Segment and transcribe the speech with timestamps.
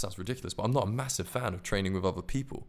[0.00, 2.68] sounds ridiculous, but I'm not a massive fan of training with other people,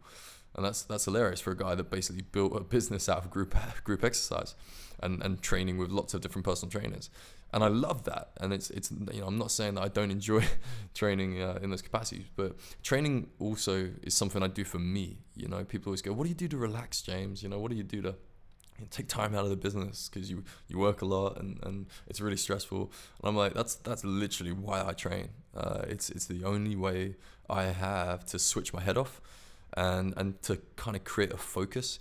[0.54, 3.54] and that's that's hilarious for a guy that basically built a business out of group
[3.84, 4.54] group exercise,
[5.00, 7.10] and and training with lots of different personal trainers,
[7.52, 8.30] and I love that.
[8.40, 10.44] And it's it's you know I'm not saying that I don't enjoy
[10.94, 15.18] training uh, in those capacities, but training also is something I do for me.
[15.34, 17.42] You know, people always go, "What do you do to relax, James?
[17.42, 18.14] You know, what do you do to
[18.90, 22.20] take time out of the business because you you work a lot and, and it's
[22.20, 22.92] really stressful.
[23.20, 25.28] And I'm like that's that's literally why I train.
[25.56, 27.16] Uh, it's it's the only way
[27.48, 29.20] I have to switch my head off
[29.74, 31.98] and and to kind of create a focus.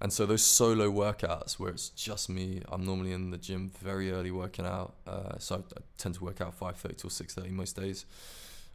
[0.00, 4.12] And so those solo workouts where it's just me I'm normally in the gym very
[4.12, 8.04] early working out uh, so I, tend to work out 5.30 till 6.30 most days.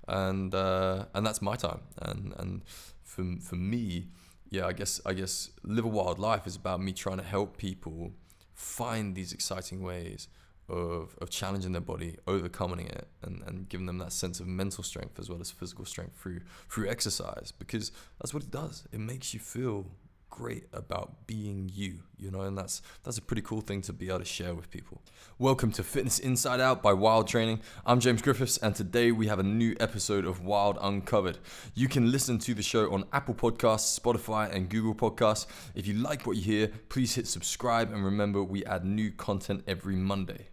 [0.07, 1.81] And uh, and that's my time.
[1.99, 2.61] And and
[3.03, 4.07] for, for me
[4.51, 7.57] yeah, I guess I guess live a wild life is about me trying to help
[7.57, 8.11] people
[8.53, 10.27] find these exciting ways
[10.67, 14.83] of, of challenging their body, overcoming it, and, and giving them that sense of mental
[14.83, 18.83] strength as well as physical strength through through exercise because that's what it does.
[18.91, 19.87] It makes you feel
[20.31, 24.07] great about being you, you know, and that's that's a pretty cool thing to be
[24.07, 25.01] able to share with people.
[25.37, 27.59] Welcome to Fitness Inside Out by Wild Training.
[27.85, 31.37] I'm James Griffiths, and today we have a new episode of Wild Uncovered.
[31.75, 35.45] You can listen to the show on Apple Podcasts, Spotify, and Google Podcasts.
[35.75, 39.63] If you like what you hear, please hit subscribe, and remember we add new content
[39.67, 40.50] every Monday.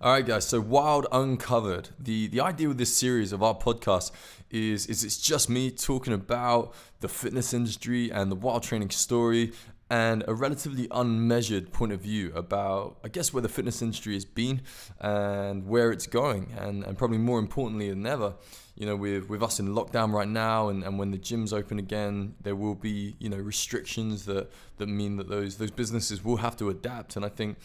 [0.00, 0.46] All right, guys.
[0.46, 1.88] So Wild Uncovered.
[1.98, 4.10] The the idea with this series of our podcast
[4.50, 9.52] is is it's just me talking about the fitness industry and the wild training story
[9.88, 14.24] and a relatively unmeasured point of view about I guess where the fitness industry has
[14.24, 14.62] been
[15.00, 18.34] and where it's going and, and probably more importantly than ever,
[18.76, 21.78] you know, with, with us in lockdown right now and, and when the gyms open
[21.78, 26.38] again, there will be, you know, restrictions that, that mean that those those businesses will
[26.38, 27.16] have to adapt.
[27.16, 27.58] And I think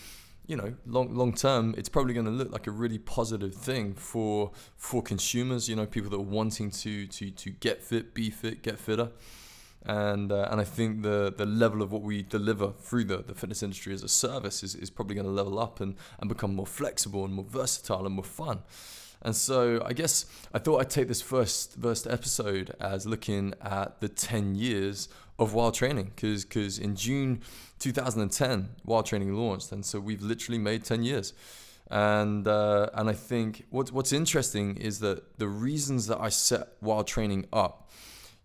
[0.50, 3.94] you know, long long term, it's probably going to look like a really positive thing
[3.94, 5.70] for for consumers.
[5.70, 9.12] You know, people that are wanting to to to get fit, be fit, get fitter,
[9.86, 13.36] and uh, and I think the the level of what we deliver through the, the
[13.36, 16.56] fitness industry as a service is, is probably going to level up and and become
[16.56, 18.64] more flexible and more versatile and more fun.
[19.22, 24.00] And so I guess I thought I'd take this first first episode as looking at
[24.00, 27.42] the ten years of Wild Training because because in June
[27.80, 31.34] 2010 Wild Training launched and so we've literally made 10 years.
[31.90, 36.68] And uh, and I think what's what's interesting is that the reasons that I set
[36.82, 37.90] Wild Training up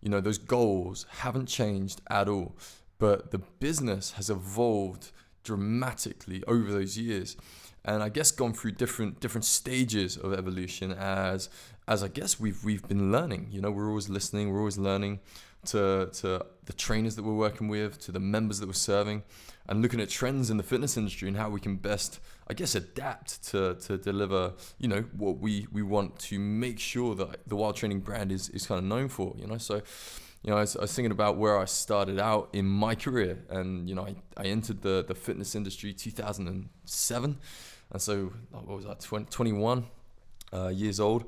[0.01, 2.55] you know those goals haven't changed at all
[2.97, 5.11] but the business has evolved
[5.43, 7.37] dramatically over those years
[7.85, 11.49] and I guess gone through different different stages of evolution as
[11.87, 15.19] as I guess we've we've been learning you know we're always listening we're always learning
[15.65, 19.23] to, to the trainers that we're working with, to the members that we're serving,
[19.67, 22.75] and looking at trends in the fitness industry and how we can best, I guess,
[22.75, 27.55] adapt to, to deliver, you know, what we, we want to make sure that the
[27.55, 29.57] Wild Training brand is, is kind of known for, you know.
[29.57, 29.81] So,
[30.43, 33.43] you know, I was, I was thinking about where I started out in my career,
[33.49, 37.37] and you know, I, I entered the, the fitness industry 2007,
[37.91, 39.85] and so what was that, 20, 21
[40.53, 41.25] uh, years old,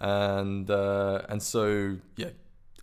[0.00, 2.30] and uh, and so yeah,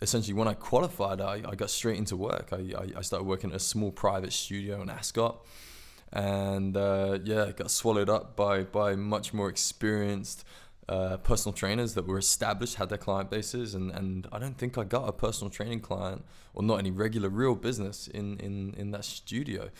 [0.04, 2.50] essentially when I qualified, I, I got straight into work.
[2.52, 5.44] I, I, I, started working at a small private studio in Ascot.
[6.12, 10.44] And uh, yeah, got swallowed up by, by much more experienced
[10.88, 13.74] uh, personal trainers that were established, had their client bases.
[13.74, 17.28] And, and I don't think I got a personal training client or not any regular
[17.28, 19.70] real business in, in, in that studio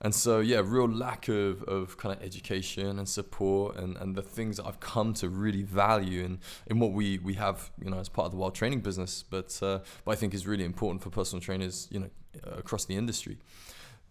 [0.00, 4.22] and so yeah real lack of, of kind of education and support and, and the
[4.22, 7.98] things that I've come to really value in, in what we, we have you know
[7.98, 11.02] as part of the wild training business but uh, but I think is really important
[11.02, 12.10] for personal trainers you know
[12.44, 13.38] across the industry.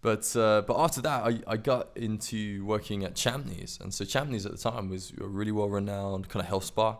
[0.02, 3.80] But uh, but after that I, I got into working at Champneys.
[3.80, 6.96] And so Champneys at the time was a really well renowned kind of health spa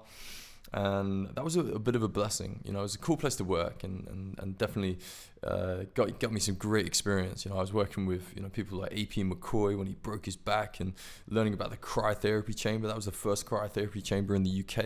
[0.73, 2.61] and that was a, a, bit of a blessing.
[2.65, 4.99] You know, it was a cool place to work, and and, and definitely
[5.43, 7.45] uh, got got me some great experience.
[7.45, 10.27] You know, I was working with you know people like AP McCoy when he broke
[10.27, 10.93] his back, and
[11.29, 12.87] learning about the cryotherapy chamber.
[12.87, 14.85] That was the first cryotherapy chamber in the UK,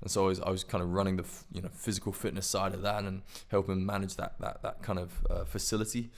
[0.00, 2.72] and so I was I was kind of running the you know physical fitness side
[2.72, 6.10] of that and helping manage that that that kind of uh, facility.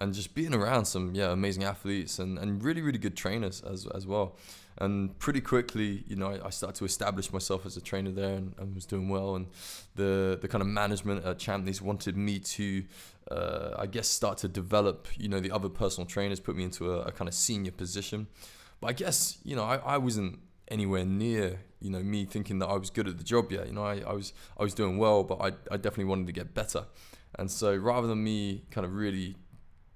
[0.00, 3.86] And just being around some yeah amazing athletes and, and really really good trainers as
[3.86, 4.36] as well
[4.80, 8.34] and pretty quickly, you know, I, I, started to establish myself as a trainer there
[8.34, 9.34] and, and, was doing well.
[9.34, 9.48] And
[9.96, 12.84] the the kind of management at Champneys wanted me to,
[13.30, 15.08] uh, I guess, start to develop.
[15.16, 18.28] You know, the other personal trainers put me into a, a kind of senior position.
[18.80, 20.38] But I guess, you know, I, I wasn't
[20.68, 23.66] anywhere near, you know, me thinking that I was good at the job yet.
[23.66, 26.32] You know, I, I was I was doing well, but I, I definitely wanted to
[26.32, 26.84] get better.
[27.36, 29.34] And so rather than me kind of really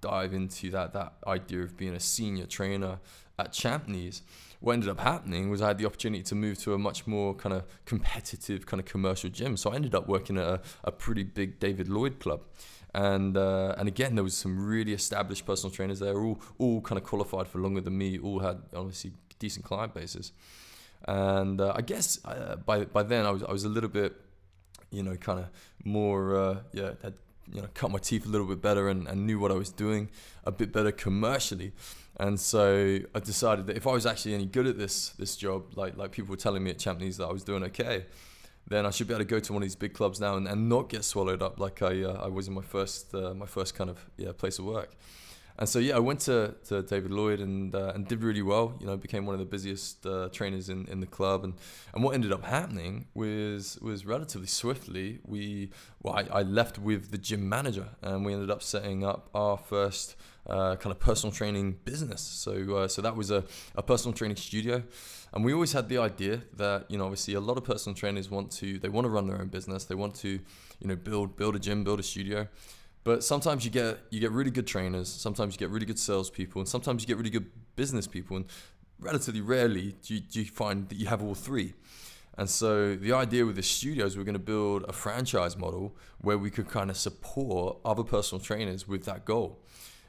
[0.00, 2.98] dive into that that idea of being a senior trainer
[3.38, 4.22] at Champneys,
[4.62, 7.34] what ended up happening was I had the opportunity to move to a much more
[7.34, 9.56] kind of competitive kind of commercial gym.
[9.56, 12.42] So I ended up working at a, a pretty big David Lloyd club.
[12.94, 16.98] And uh, and again, there was some really established personal trainers there, all all kind
[16.98, 20.32] of qualified for longer than me, all had obviously decent client bases.
[21.08, 24.14] And uh, I guess uh, by by then I was I was a little bit,
[24.90, 25.46] you know, kind of
[25.84, 27.14] more uh, yeah had
[27.52, 29.70] you know cut my teeth a little bit better and, and knew what I was
[29.70, 30.08] doing
[30.44, 31.72] a bit better commercially.
[32.18, 35.76] And so I decided that if I was actually any good at this this job,
[35.76, 38.04] like like people were telling me at Champneys that I was doing okay,
[38.68, 40.46] then I should be able to go to one of these big clubs now and,
[40.46, 43.46] and not get swallowed up like I uh, I was in my first uh, my
[43.46, 44.90] first kind of yeah place of work.
[45.58, 48.74] And so yeah, I went to, to David Lloyd and uh, and did really well.
[48.80, 51.44] You know, became one of the busiest uh, trainers in, in the club.
[51.44, 51.54] And,
[51.94, 55.20] and what ended up happening was was relatively swiftly.
[55.26, 55.70] We
[56.02, 59.56] well, I, I left with the gym manager, and we ended up setting up our
[59.56, 60.16] first
[60.46, 62.20] uh, kind of personal training business.
[62.20, 63.44] So uh, so that was a,
[63.74, 64.82] a personal training studio,
[65.32, 68.30] and we always had the idea that you know obviously a lot of personal trainers
[68.30, 69.84] want to they want to run their own business.
[69.84, 72.48] They want to you know build build a gym, build a studio.
[73.04, 75.08] But sometimes you get you get really good trainers.
[75.08, 78.36] Sometimes you get really good salespeople, and sometimes you get really good business people.
[78.36, 78.46] And
[79.02, 81.74] relatively rarely do you, do you find that you have all three.
[82.38, 85.94] And so the idea with the studio is we're going to build a franchise model
[86.18, 89.58] where we could kind of support other personal trainers with that goal.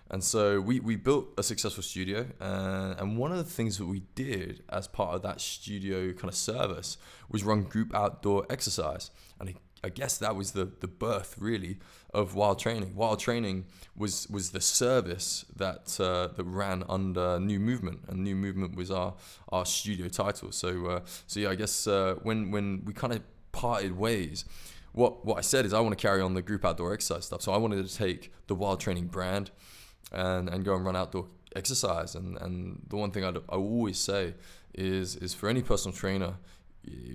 [0.10, 2.28] And so we, we built a successful studio.
[2.40, 6.30] Uh, and one of the things that we did as part of that studio kind
[6.30, 6.98] of service
[7.30, 9.10] was run group outdoor exercise.
[9.84, 11.78] I guess that was the, the birth really
[12.14, 12.96] of Wild Training.
[12.96, 13.66] Wild Training
[13.96, 18.90] was was the service that uh, that ran under New Movement, and New Movement was
[18.90, 19.14] our
[19.50, 20.52] our studio title.
[20.52, 23.22] So uh, so yeah, I guess uh, when when we kind of
[23.52, 24.46] parted ways,
[24.94, 27.42] what what I said is I want to carry on the group outdoor exercise stuff.
[27.42, 29.52] So I wanted to take the Wild Training brand
[30.12, 32.16] and and go and run outdoor exercise.
[32.16, 34.36] And and the one thing I'd, I always say
[34.74, 36.36] is is for any personal trainer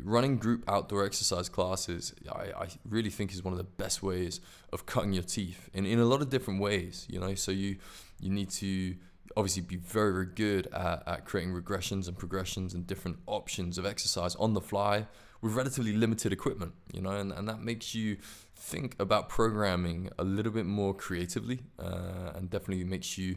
[0.03, 4.41] running group outdoor exercise classes, I, I really think is one of the best ways
[4.73, 7.76] of cutting your teeth in, in a lot of different ways, you know, so you,
[8.20, 8.97] you need to
[9.37, 13.87] obviously be very, very good at, at creating regressions and progressions and different options of
[13.87, 15.06] exercise on the fly
[15.41, 18.17] with relatively limited equipment, you know, and, and that makes you
[18.56, 23.37] think about programming a little bit more creatively uh, and definitely makes you,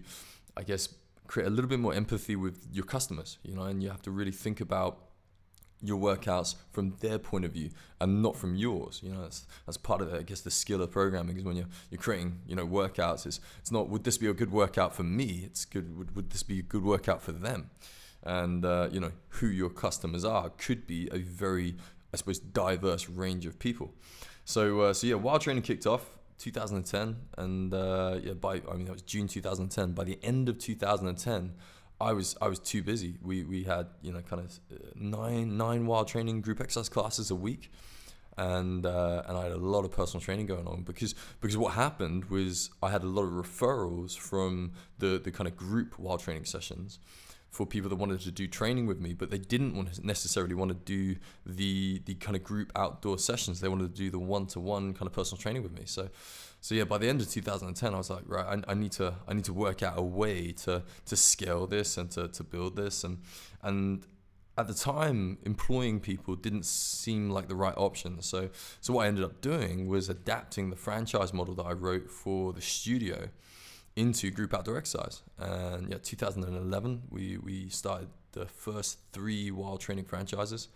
[0.58, 0.90] I guess,
[1.28, 4.12] create a little bit more empathy with your customers, you know, and you have to
[4.12, 5.11] really think about
[5.82, 7.70] your workouts from their point of view
[8.00, 9.00] and not from yours.
[9.04, 11.56] You know, that's, that's part of, it, I guess, the skill of programming is when
[11.56, 13.26] you're, you're creating, you know, workouts.
[13.26, 15.42] It's, it's not, would this be a good workout for me?
[15.46, 17.70] It's good, would, would this be a good workout for them?
[18.24, 21.76] And, uh, you know, who your customers are could be a very,
[22.14, 23.94] I suppose, diverse range of people.
[24.46, 26.06] So, uh, so yeah, Wild Training kicked off
[26.38, 27.16] 2010.
[27.38, 29.94] And, uh, yeah, by, I mean, that was June 2010.
[29.94, 31.54] By the end of 2010,
[32.02, 33.18] I was I was too busy.
[33.22, 34.60] We we had you know kind of
[34.96, 37.72] nine nine wild training group exercise classes a week,
[38.38, 41.74] and uh, and I had a lot of personal training going on because because what
[41.74, 46.22] happened was I had a lot of referrals from the the kind of group wild
[46.22, 47.00] training sessions
[47.52, 50.56] for people that wanted to do training with me, but they didn't want to necessarily
[50.56, 53.60] want to do the the kind of group outdoor sessions.
[53.60, 55.84] They wanted to do the one to one kind of personal training with me.
[55.86, 56.10] So
[56.62, 59.16] so yeah, by the end of 2010, I was like, right, I, I, need to
[59.28, 62.76] I need to work out a way to to scale this and to, to build
[62.76, 63.20] this and
[63.62, 64.06] and
[64.58, 68.22] at the time, employing people didn't seem like the right option.
[68.22, 68.50] So
[68.80, 72.54] so what I ended up doing was adapting the franchise model that I wrote for
[72.54, 73.30] the studio
[73.96, 75.24] into group outdoor exercise.
[75.38, 80.68] And yeah, 2011, we we started the first three wild training franchises,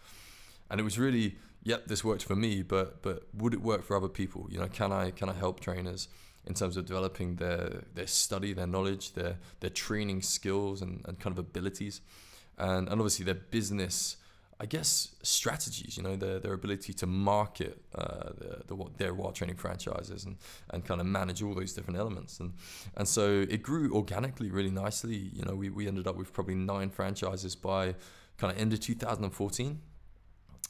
[0.69, 3.97] and it was really yep, this worked for me, but but would it work for
[3.97, 4.47] other people?
[4.49, 6.07] You know, can I can I help trainers
[6.45, 11.19] in terms of developing their their study, their knowledge, their their training skills and, and
[11.19, 11.99] kind of abilities,
[12.57, 14.17] and and obviously their business.
[14.57, 19.35] I guess strategies, you know, their, their ability to market uh, the, the, their wild
[19.35, 20.37] training franchises and,
[20.69, 22.39] and kind of manage all those different elements.
[22.39, 22.53] And,
[22.95, 25.29] and so it grew organically really nicely.
[25.33, 27.95] You know, we, we ended up with probably nine franchises by
[28.37, 29.81] kind of end of 2014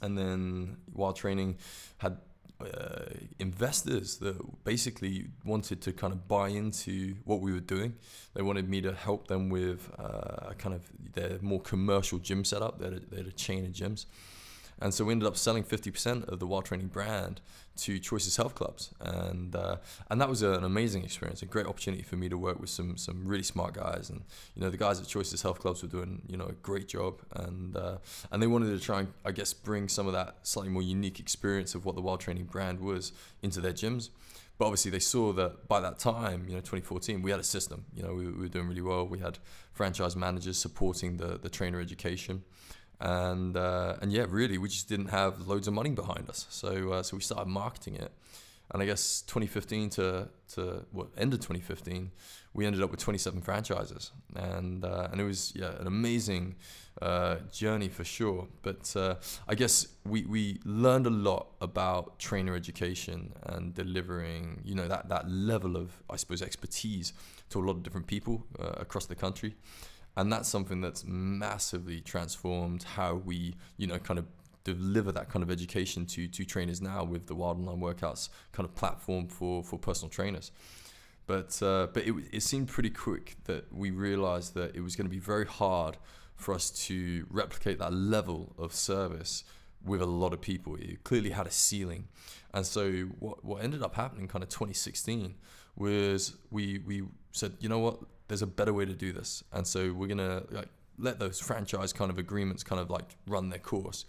[0.02, 1.58] and then Wild Training
[1.98, 2.18] had
[2.62, 3.06] uh,
[3.40, 7.96] investors that basically wanted to kind of buy into what we were doing.
[8.34, 12.80] They wanted me to help them with uh, kind of their more commercial gym setup.
[12.80, 14.06] They had, a, they had a chain of gyms.
[14.80, 17.40] And so we ended up selling 50% of the Wild Training brand
[17.78, 19.78] to Choices Health Clubs, and uh,
[20.10, 22.98] and that was an amazing experience, a great opportunity for me to work with some
[22.98, 24.22] some really smart guys, and
[24.56, 27.22] you know the guys at Choices Health Clubs were doing you know a great job,
[27.36, 27.98] and uh,
[28.32, 31.20] and they wanted to try and I guess bring some of that slightly more unique
[31.20, 34.10] experience of what the Wild Training brand was into their gyms.
[34.58, 37.84] But obviously, they saw that by that time, you know, 2014, we had a system.
[37.94, 39.06] You know, we, we were doing really well.
[39.06, 39.38] We had
[39.74, 42.44] franchise managers supporting the the trainer education
[43.00, 46.46] and uh, and yeah, really, we just didn't have loads of money behind us.
[46.50, 48.12] So uh, so we started marketing it,
[48.72, 52.12] and I guess 2015 to to what end of 2015,
[52.54, 56.56] we ended up with 27 franchises, and uh, and it was yeah an amazing
[57.02, 58.48] uh, journey for sure.
[58.62, 59.16] But uh,
[59.48, 65.10] I guess we we learned a lot about trainer education and delivering you know that
[65.10, 67.14] that level of I suppose expertise
[67.50, 69.56] to a lot of different people uh, across the country
[70.18, 74.26] and that's something that's massively transformed how we you know kind of
[74.66, 78.68] deliver that kind of education to to trainers now with the wild online workouts kind
[78.68, 80.52] of platform for for personal trainers.
[81.28, 85.06] But uh, but it, it seemed pretty quick that we realized that it was going
[85.06, 85.98] to be very hard
[86.36, 89.44] for us to replicate that level of service
[89.84, 90.76] with a lot of people.
[90.76, 92.08] It clearly had a ceiling.
[92.54, 95.36] And so what what ended up happening kind of 2016
[95.76, 99.66] was we we said you know what there's a better way to do this, and
[99.66, 103.60] so we're gonna like let those franchise kind of agreements kind of like run their
[103.60, 104.06] course.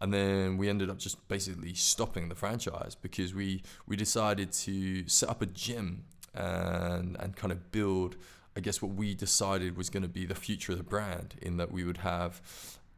[0.00, 5.06] And then we ended up just basically stopping the franchise because we we decided to
[5.08, 6.04] set up a gym
[6.34, 8.16] and and kind of build
[8.56, 11.56] I guess what we decided was going to be the future of the brand in
[11.56, 12.42] that we would have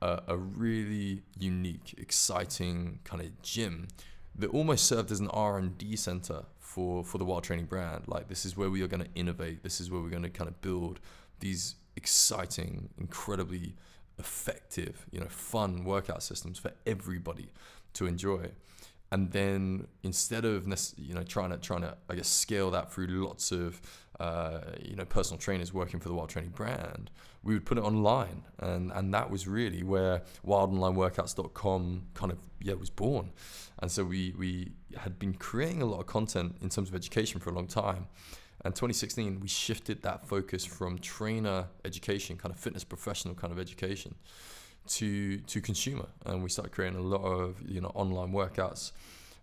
[0.03, 3.89] a, a really unique, exciting kind of gym
[4.37, 8.05] that almost served as an R&D center for for the Wild Training brand.
[8.07, 9.63] Like this is where we are going to innovate.
[9.63, 11.01] This is where we're going to kind of build
[11.41, 13.75] these exciting, incredibly
[14.19, 17.51] effective, you know, fun workout systems for everybody
[17.95, 18.51] to enjoy.
[19.15, 20.67] And then instead of
[20.99, 23.81] you know trying to trying to I guess scale that through lots of
[24.19, 27.13] uh, you know personal trainers working for the Wild Training brand,
[27.45, 32.75] we would put it online, and and that was really where wildonlineworkouts.com kind of yeah
[32.75, 33.31] was born.
[33.79, 37.39] And so we we had been creating a lot of content in terms of education
[37.39, 38.09] for a long time.
[38.65, 43.61] And 2016, we shifted that focus from trainer education, kind of fitness professional kind of
[43.61, 44.17] education,
[44.87, 48.93] to to consumer, and we started creating a lot of you know online workouts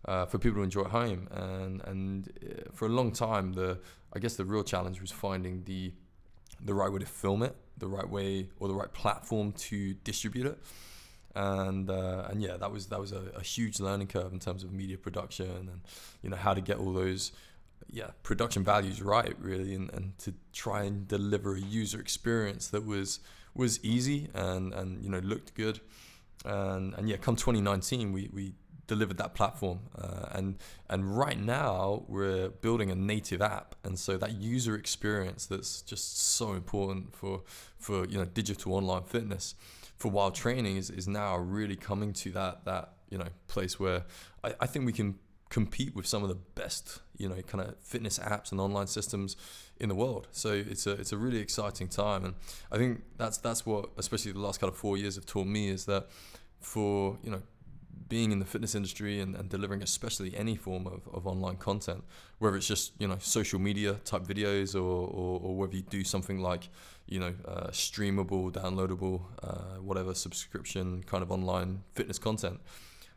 [0.06, 1.28] uh, for people to enjoy at home.
[1.32, 3.80] And and uh, for a long time, the
[4.14, 5.94] I guess the real challenge was finding the
[6.64, 10.46] the right way to film it, the right way or the right platform to distribute
[10.46, 10.58] it.
[11.36, 14.64] And uh, and yeah, that was that was a, a huge learning curve in terms
[14.64, 15.82] of media production and
[16.22, 17.32] you know how to get all those
[17.90, 22.86] yeah production values right really and, and to try and deliver a user experience that
[22.86, 23.20] was
[23.54, 25.80] was easy and and you know looked good.
[26.44, 28.54] And and yeah come 2019 we we
[28.88, 30.58] delivered that platform uh, and
[30.90, 33.76] and right now we're building a native app.
[33.84, 37.44] And so that user experience that's just so important for
[37.78, 39.56] for you know digital online fitness
[39.98, 44.04] for wild training is, is now really coming to that that you know place where
[44.44, 47.78] I, I think we can compete with some of the best, you know, kind of
[47.80, 49.36] fitness apps and online systems
[49.80, 50.28] in the world.
[50.32, 52.34] So it's a it's a really exciting time, and
[52.72, 55.70] I think that's that's what, especially the last kind of four years, have taught me
[55.70, 56.08] is that
[56.60, 57.42] for you know
[58.12, 62.04] being in the fitness industry and, and delivering especially any form of, of online content
[62.40, 66.04] whether it's just you know social media type videos or, or, or whether you do
[66.04, 66.68] something like
[67.08, 72.60] you know uh, streamable downloadable uh, whatever subscription kind of online fitness content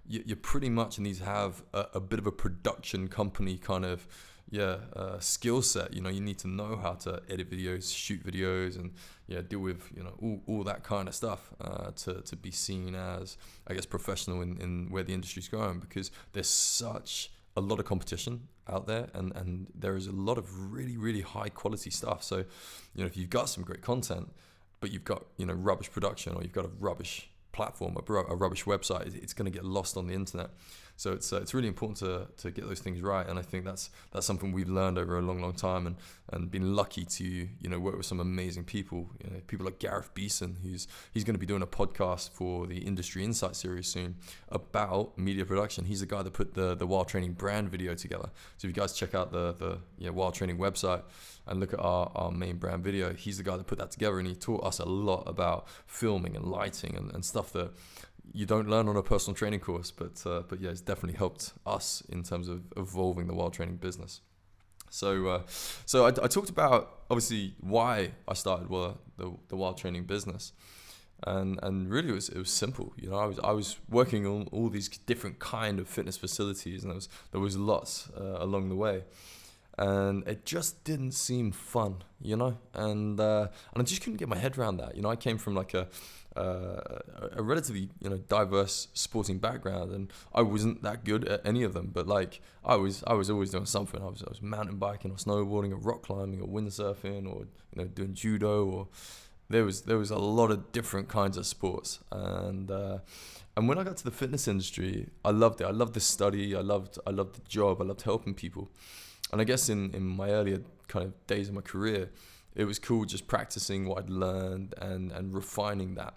[0.07, 3.85] you, you pretty much need to have a, a bit of a production company kind
[3.85, 4.07] of
[4.51, 5.95] yeah uh, skill set.
[5.95, 8.93] You know you need to know how to edit videos shoot videos and
[9.27, 12.51] yeah deal with you know all, all that kind of stuff uh, to, to be
[12.51, 17.61] seen as i guess professional in, in where the industry's going because there's such a
[17.61, 21.49] lot of competition out there and, and there is a lot of really really high
[21.49, 22.23] quality stuff.
[22.23, 24.33] So you know if you've got some great content
[24.81, 28.35] but you've got you know rubbish production or you've got a rubbish platform, a, a
[28.35, 30.51] rubbish website, it's going to get lost on the internet.
[30.97, 33.65] So it's uh, it's really important to, to get those things right, and I think
[33.65, 35.97] that's that's something we've learned over a long, long time, and,
[36.33, 39.11] and been lucky to you know work with some amazing people.
[39.23, 42.67] You know, people like Gareth Beeson, who's he's going to be doing a podcast for
[42.67, 44.17] the Industry Insight series soon
[44.49, 45.85] about media production.
[45.85, 48.31] He's the guy that put the the Wild Training brand video together.
[48.57, 51.03] So if you guys check out the the you know, Wild Training website
[51.47, 54.19] and look at our, our main brand video, he's the guy that put that together,
[54.19, 57.73] and he taught us a lot about filming and lighting and, and stuff that
[58.35, 61.53] you don't learn on a personal training course, but uh, but yeah, it's definitely helped
[61.65, 64.21] us in terms of evolving the wild training business.
[64.91, 65.43] So uh,
[65.87, 70.53] so I, I, talked about obviously why I started well, the the wild training business,
[71.23, 72.93] and and really it was it was simple.
[72.97, 76.83] You know, I was I was working on all these different kind of fitness facilities,
[76.83, 79.05] and there was there was lots uh, along the way,
[79.79, 82.03] and it just didn't seem fun.
[82.21, 84.97] You know, and uh, and I just couldn't get my head around that.
[84.97, 85.89] You know, I came from like a
[86.37, 86.99] uh,
[87.33, 91.75] a relatively you know diverse sporting background, and I wasn't that good at any of
[91.75, 91.91] them.
[91.93, 94.01] But like I was, I was always doing something.
[94.03, 97.77] I was, I was mountain biking or snowboarding or rock climbing or windsurfing or you
[97.77, 98.89] know doing judo or
[99.51, 102.99] there was there was a lot of different kinds of sports and uh,
[103.57, 105.65] and when I got to the fitness industry, I loved it.
[105.65, 106.57] I loved the study.
[106.57, 107.81] I loved I loved the job.
[107.81, 108.71] I loved helping people.
[109.33, 112.11] And I guess in, in my earlier kind of days of my career,
[112.55, 116.15] it was cool just practicing what I'd learned and, and refining that.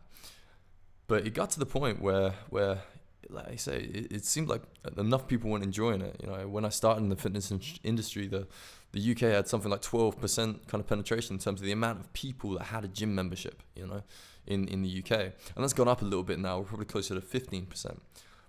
[1.08, 2.82] But it got to the point where where
[3.30, 4.62] like I say, it, it seemed like
[4.98, 6.20] enough people weren't enjoying it.
[6.22, 8.48] You know, when I started in the fitness in- industry, the
[8.94, 10.16] the UK had something like 12%
[10.68, 13.62] kind of penetration in terms of the amount of people that had a gym membership,
[13.76, 14.02] you know,
[14.46, 15.12] in, in the UK.
[15.12, 16.60] And that's gone up a little bit now.
[16.60, 18.00] We're probably closer to 15%.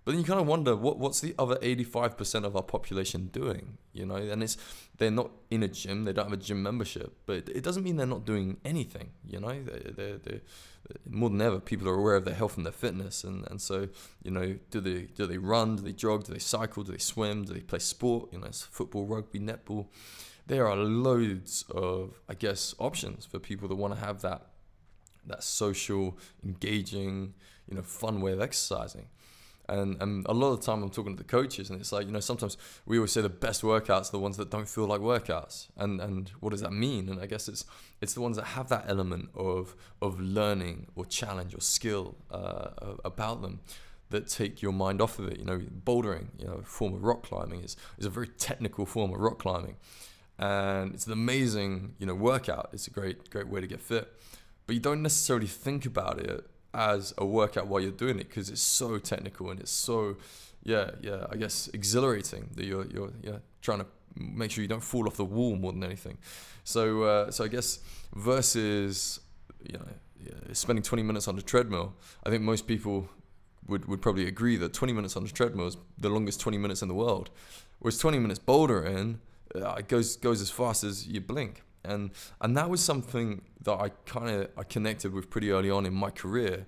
[0.09, 3.77] But then you kind of wonder what what's the other 85% of our population doing,
[3.93, 4.17] you know?
[4.17, 4.57] And it's
[4.97, 7.97] they're not in a gym, they don't have a gym membership, but it doesn't mean
[7.97, 9.63] they're not doing anything, you know?
[9.63, 10.41] They they they
[11.11, 13.91] more than ever people are aware of their health and their fitness and, and so,
[14.23, 16.97] you know, do they do they run, do they jog, do they cycle, do they
[16.97, 19.89] swim, do they play sport, you know, it's football, rugby, netball.
[20.47, 24.47] There are loads of I guess options for people that want to have that
[25.27, 27.35] that social, engaging,
[27.69, 29.09] you know, fun way of exercising.
[29.69, 32.07] And, and a lot of the time I'm talking to the coaches and it's like,
[32.07, 32.57] you know, sometimes
[32.87, 35.69] we always say the best workouts are the ones that don't feel like workouts.
[35.77, 37.09] And and what does that mean?
[37.09, 37.67] And I guess it's
[38.01, 42.71] it's the ones that have that element of of learning or challenge or skill uh,
[43.05, 43.61] about them
[44.11, 45.39] that take your mind off of it.
[45.39, 48.87] You know, bouldering, you know, a form of rock climbing is, is a very technical
[48.87, 49.77] form of rock climbing.
[50.39, 52.71] And it's an amazing, you know, workout.
[52.73, 54.13] It's a great, great way to get fit.
[54.67, 58.51] But you don't necessarily think about it as a workout while you're doing it because
[58.51, 60.17] it's so technical and it's so
[60.65, 64.83] yeah yeah I guess exhilarating that you're you're yeah trying to make sure you don't
[64.83, 66.19] fall off the wall more than anything.
[66.65, 67.81] So uh, so I guess
[68.15, 69.21] versus
[69.67, 69.87] you know
[70.25, 71.95] yeah, spending 20 minutes on the treadmill
[72.27, 73.09] I think most people
[73.69, 76.83] would, would probably agree that 20 minutes on the treadmill is the longest 20 minutes
[76.83, 77.31] in the world.
[77.79, 79.19] Whereas 20 minutes bouldering
[79.55, 83.73] uh, it goes goes as fast as you blink and and that was something that
[83.73, 86.67] I kind of I connected with pretty early on in my career,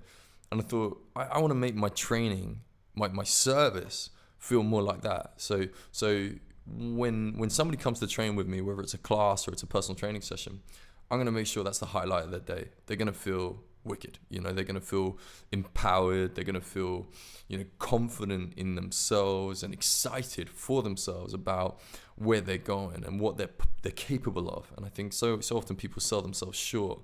[0.51, 2.61] and I thought I, I want to make my training,
[2.95, 5.35] my my service feel more like that.
[5.37, 6.31] So so
[6.67, 9.67] when when somebody comes to train with me, whether it's a class or it's a
[9.67, 10.61] personal training session,
[11.11, 12.69] I'm gonna make sure that's the highlight of their day.
[12.87, 14.19] They're gonna feel wicked.
[14.29, 15.19] You know, they're gonna feel
[15.53, 16.35] empowered.
[16.35, 17.09] They're gonna feel,
[17.49, 21.81] you know, confident in themselves and excited for themselves about
[22.17, 23.51] where they're going and what they're
[23.83, 24.73] they're capable of.
[24.77, 27.01] And I think so so often people sell themselves short.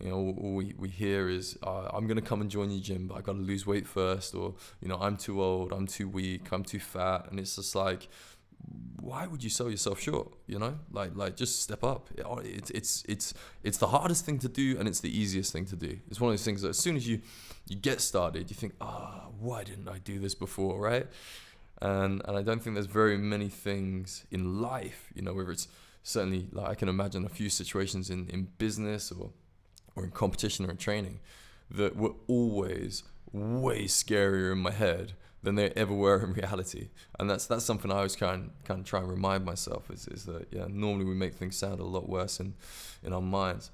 [0.00, 2.80] You know, all we, we hear is, uh, I'm going to come and join your
[2.80, 4.34] gym, but I got to lose weight first.
[4.34, 7.28] Or, you know, I'm too old, I'm too weak, I'm too fat.
[7.30, 8.08] And it's just like,
[9.04, 10.32] why would you sell yourself short?
[10.46, 12.08] You know, like like just step up.
[12.42, 15.76] It's it's it's it's the hardest thing to do, and it's the easiest thing to
[15.76, 15.98] do.
[16.08, 17.20] It's one of those things that as soon as you
[17.68, 21.06] you get started, you think, ah, oh, why didn't I do this before, right?
[21.82, 25.68] And and I don't think there's very many things in life, you know, whether it's
[26.02, 29.30] certainly like I can imagine a few situations in in business or
[29.96, 31.20] or in competition or in training
[31.70, 36.88] that were always way scarier in my head than they ever were in reality.
[37.18, 40.24] And that's that's something I always kind kind of try and remind myself is, is
[40.24, 42.54] that yeah normally we make things sound a lot worse in
[43.02, 43.70] in our minds.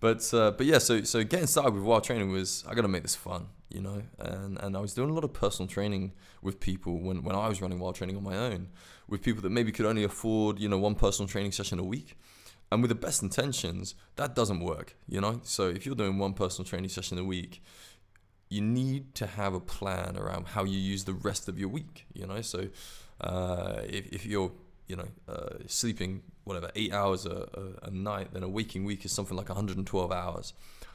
[0.00, 2.88] But uh, but yeah so so getting started with wild training was I got to
[2.88, 6.12] make this fun you know and and I was doing a lot of personal training
[6.42, 8.68] with people when when I was running wild training on my own
[9.08, 12.16] with people that maybe could only afford you know one personal training session a week.
[12.70, 15.42] And with the best intentions, that doesn't work, you know.
[15.44, 17.62] So if you're doing one personal training session a week,
[18.52, 22.06] you need to have a plan around how you use the rest of your week.
[22.12, 22.68] You know, so
[23.20, 24.52] uh, if, if you're
[24.86, 29.04] you know uh, sleeping whatever eight hours a, a, a, night, then a waking week
[29.06, 30.52] is something like 112 hours.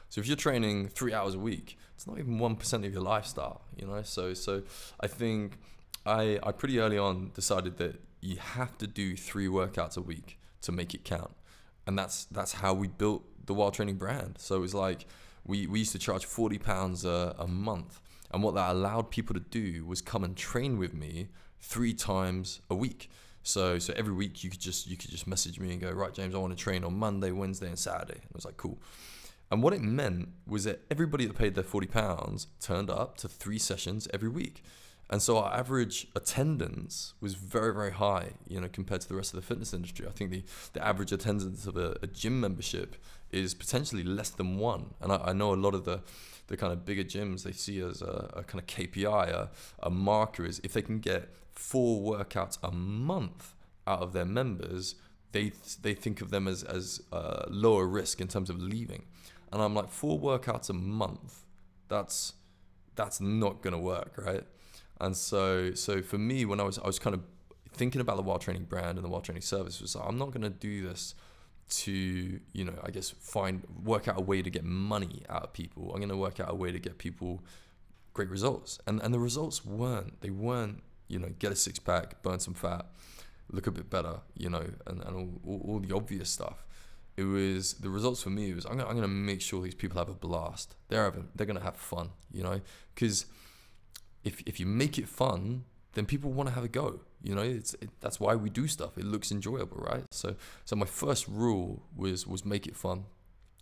[0.08, 3.02] So if you're training three hours a week, it's not even one percent of your
[3.02, 3.62] lifestyle.
[3.76, 4.62] You know, so so
[5.00, 5.58] I think
[6.06, 10.38] I I pretty early on decided that you have to do three workouts a week
[10.62, 11.34] to make it count,
[11.88, 14.36] and that's that's how we built the Wild Training brand.
[14.38, 15.06] So it was like
[15.48, 18.00] we, we used to charge 40 pounds a, a month.
[18.30, 21.28] And what that allowed people to do was come and train with me
[21.60, 23.10] three times a week.
[23.42, 26.12] So so every week you could just you could just message me and go, right,
[26.12, 28.20] James, I want to train on Monday, Wednesday, and Saturday.
[28.20, 28.78] And I was like, cool.
[29.50, 33.28] And what it meant was that everybody that paid their forty pounds turned up to
[33.28, 34.62] three sessions every week.
[35.10, 39.32] And so our average attendance was very, very high, you know, compared to the rest
[39.32, 40.06] of the fitness industry.
[40.06, 42.96] I think the, the average attendance of a, a gym membership
[43.30, 44.94] is potentially less than one.
[45.00, 46.00] And I, I know a lot of the,
[46.46, 49.50] the kind of bigger gyms they see as a, a kind of KPI, a,
[49.82, 53.54] a marker is if they can get four workouts a month
[53.86, 54.94] out of their members,
[55.32, 59.04] they they think of them as as uh, lower risk in terms of leaving.
[59.52, 61.44] And I'm like, four workouts a month,
[61.88, 62.34] that's
[62.94, 64.44] that's not gonna work, right?
[65.00, 67.22] And so so for me, when I was I was kind of
[67.72, 70.30] thinking about the Wild Training brand and the Wild Training service, was like, I'm not
[70.30, 71.14] gonna do this
[71.68, 75.52] to you know I guess find work out a way to get money out of
[75.52, 75.92] people.
[75.94, 77.42] I'm gonna work out a way to get people
[78.14, 82.22] great results, and and the results weren't they weren't you know get a six pack,
[82.22, 82.86] burn some fat,
[83.50, 86.64] look a bit better, you know, and, and all, all, the obvious stuff
[87.18, 89.98] it was the results for me was I'm gonna, I'm gonna make sure these people
[89.98, 90.76] have a blast.
[90.86, 92.60] They're having, they're gonna have fun, you know,
[92.94, 93.26] because
[94.22, 95.64] if if you make it fun,
[95.98, 97.00] then people want to have a go.
[97.22, 98.96] You know, it's it, that's why we do stuff.
[98.96, 100.04] It looks enjoyable, right?
[100.10, 103.04] So so my first rule was was make it fun.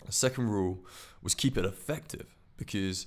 [0.04, 0.84] The second rule
[1.22, 3.06] was keep it effective because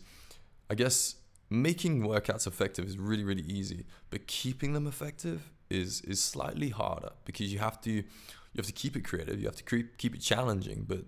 [0.70, 1.16] I guess
[1.50, 7.12] making workouts effective is really really easy, but keeping them effective is is slightly harder
[7.26, 9.40] because you have to you have to keep it creative.
[9.40, 11.04] You have to keep keep it challenging, but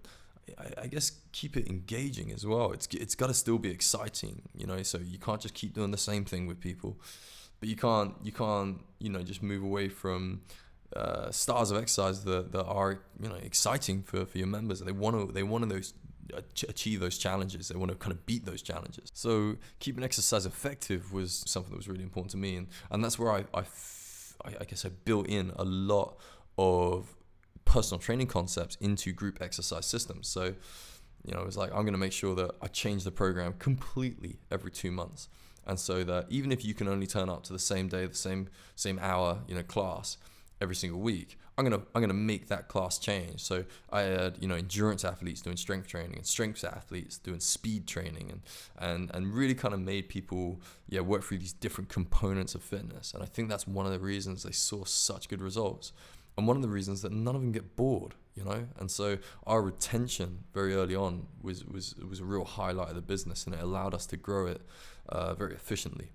[0.58, 2.72] I, I guess keep it engaging as well.
[2.72, 4.84] It's it's got to still be exciting, you know.
[4.84, 7.00] So you can't just keep doing the same thing with people,
[7.62, 10.42] but you can't you can't you know just move away from
[10.96, 14.82] uh, styles of exercise that, that are you know exciting for, for your members.
[14.82, 15.94] They want to they want to those
[16.68, 17.70] achieve those challenges.
[17.70, 19.10] They want to kind of beat those challenges.
[19.14, 23.18] So keeping exercise effective was something that was really important to me, and and that's
[23.18, 26.18] where I guess I built in a lot
[26.58, 27.16] of
[27.66, 30.28] personal training concepts into group exercise systems.
[30.28, 30.54] So,
[31.24, 34.40] you know, it's like I'm going to make sure that I change the program completely
[34.50, 35.30] every two months,
[35.66, 38.16] and so that even if you can only turn up to the same day, the
[38.16, 40.18] same same hour, you know, class
[40.60, 43.42] every single week, I'm gonna I'm gonna make that class change.
[43.42, 47.88] So I had you know endurance athletes doing strength training and strength athletes doing speed
[47.88, 48.42] training and
[48.80, 53.14] and and really kind of made people yeah work through these different components of fitness.
[53.14, 55.94] And I think that's one of the reasons they saw such good results
[56.38, 58.68] and one of the reasons that none of them get bored, you know.
[58.80, 63.02] And so our retention very early on was was was a real highlight of the
[63.02, 64.62] business, and it allowed us to grow it
[65.10, 66.12] uh, very efficiently.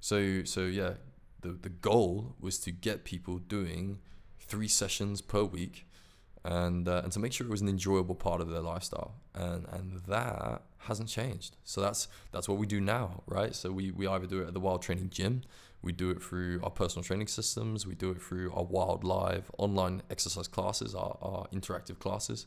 [0.00, 0.94] So so yeah,
[1.40, 3.98] the the goal was to get people doing
[4.38, 5.86] three sessions per week,
[6.44, 9.66] and uh, and to make sure it was an enjoyable part of their lifestyle, and
[9.70, 11.56] and that hasn't changed.
[11.64, 13.54] So that's that's what we do now, right?
[13.54, 15.42] So we we either do it at the Wild Training Gym
[15.82, 17.86] we do it through our personal training systems.
[17.86, 22.46] We do it through our Wild Live online exercise classes, our, our interactive classes,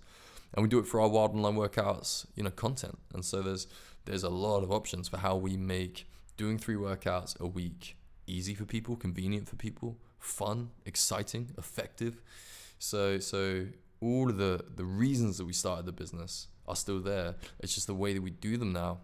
[0.53, 2.99] and we do it for our Wild Online workouts, you know, content.
[3.13, 3.67] And so there's
[4.06, 7.96] there's a lot of options for how we make doing three workouts a week
[8.28, 12.22] easy for people, convenient for people, fun, exciting, effective.
[12.80, 13.68] So so
[14.02, 17.36] all of the the reasons that we started the business are still there.
[17.60, 19.00] It's just the way that we do them now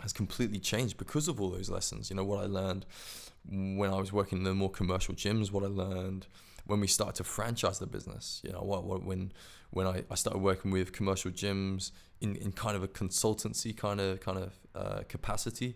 [0.00, 2.10] has completely changed because of all those lessons.
[2.10, 2.86] You know what I learned
[3.48, 6.26] when I was working in the more commercial gyms, what I learned
[6.70, 8.40] when we started to franchise the business.
[8.44, 9.32] You know, what, what when
[9.70, 14.00] when I, I started working with commercial gyms in, in kind of a consultancy kind
[14.00, 15.74] of kind of uh, capacity.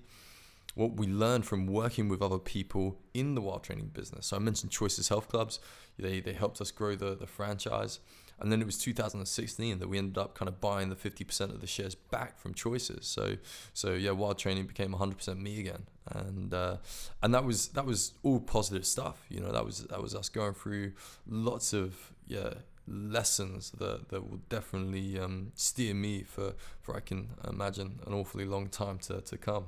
[0.74, 4.26] What we learned from working with other people in the wild training business.
[4.26, 5.60] So I mentioned Choices Health Clubs.
[5.96, 8.00] They, they helped us grow the, the franchise.
[8.40, 11.60] And then it was 2016 that we ended up kind of buying the 50% of
[11.60, 13.06] the shares back from Choices.
[13.06, 13.36] So,
[13.72, 16.76] so yeah, Wild Training became 100% me again, and uh,
[17.22, 19.24] and that was that was all positive stuff.
[19.28, 20.92] You know, that was that was us going through
[21.26, 22.54] lots of yeah
[22.86, 28.44] lessons that that will definitely um, steer me for for I can imagine an awfully
[28.44, 29.66] long time to to come.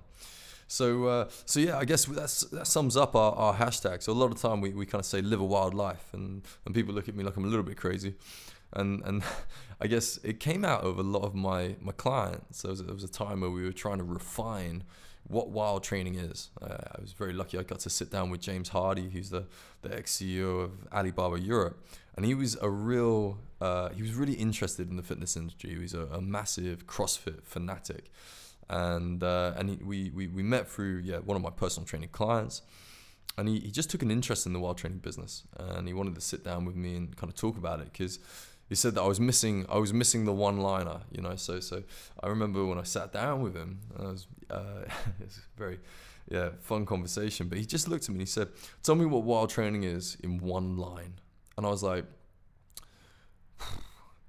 [0.68, 4.02] So, uh, so yeah, I guess that's, that sums up our, our hashtag.
[4.02, 6.42] So a lot of time we, we kind of say live a wild life, and,
[6.64, 8.14] and people look at me like I'm a little bit crazy
[8.72, 9.22] and and
[9.80, 12.62] I guess it came out of a lot of my my clients.
[12.62, 14.84] There was, was a time where we were trying to refine
[15.28, 16.50] what wild training is.
[16.62, 17.58] Uh, I was very lucky.
[17.58, 19.46] I got to sit down with James Hardy, who's the
[19.82, 21.84] the ex CEO of Alibaba Europe,
[22.16, 25.70] and he was a real uh, he was really interested in the fitness industry.
[25.70, 28.10] He was a, a massive CrossFit fanatic,
[28.68, 32.10] and uh, and he, we, we we met through yeah one of my personal training
[32.10, 32.62] clients.
[33.38, 36.14] And he, he just took an interest in the wild training business and he wanted
[36.14, 38.18] to sit down with me and kind of talk about it because
[38.68, 41.36] he said that I was missing I was missing the one liner, you know.
[41.36, 41.82] So so
[42.22, 44.84] I remember when I sat down with him, I was uh,
[45.20, 45.78] it's very
[46.28, 47.48] yeah fun conversation.
[47.48, 48.48] But he just looked at me and he said,
[48.82, 51.14] "Tell me what wild training is in one line,"
[51.56, 52.04] and I was like,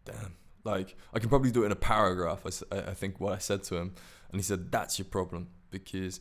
[0.06, 2.46] "Damn." Like I can probably do it in a paragraph.
[2.72, 3.94] I, I think what I said to him,
[4.32, 6.20] and he said, "That's your problem," because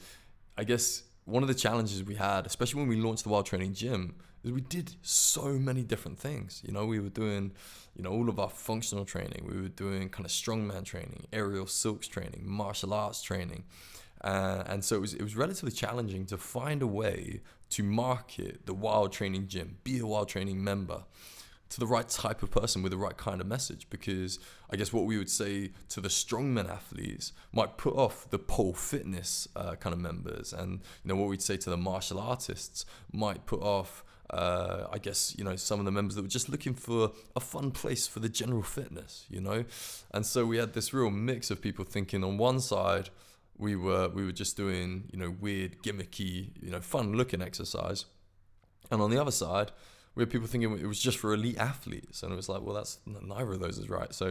[0.57, 3.75] I guess one of the challenges we had, especially when we launched the Wild Training
[3.75, 4.15] Gym,
[4.53, 6.63] we did so many different things.
[6.65, 7.53] You know, we were doing,
[7.95, 9.47] you know, all of our functional training.
[9.49, 13.65] We were doing kind of strongman training, aerial silks training, martial arts training.
[14.23, 18.67] Uh, and so it was, it was relatively challenging to find a way to market
[18.67, 21.05] the wild training gym, be a wild training member
[21.69, 24.39] to the right type of person with the right kind of message because
[24.71, 28.73] I guess what we would say to the strongman athletes might put off the pole
[28.73, 32.87] fitness uh, kind of members and you know what we'd say to the martial artists
[33.13, 36.49] might put off uh, I guess you know some of the members that were just
[36.49, 39.65] looking for a fun place for the general fitness you know?
[40.13, 43.11] And so we had this real mix of people thinking on one side
[43.59, 48.07] we were we were just doing you know weird gimmicky you know fun looking exercise.
[48.91, 49.73] And on the other side
[50.17, 52.75] we had people thinking it was just for elite athletes, and it was like, well,
[52.75, 54.13] that's neither of those is right.
[54.13, 54.29] So,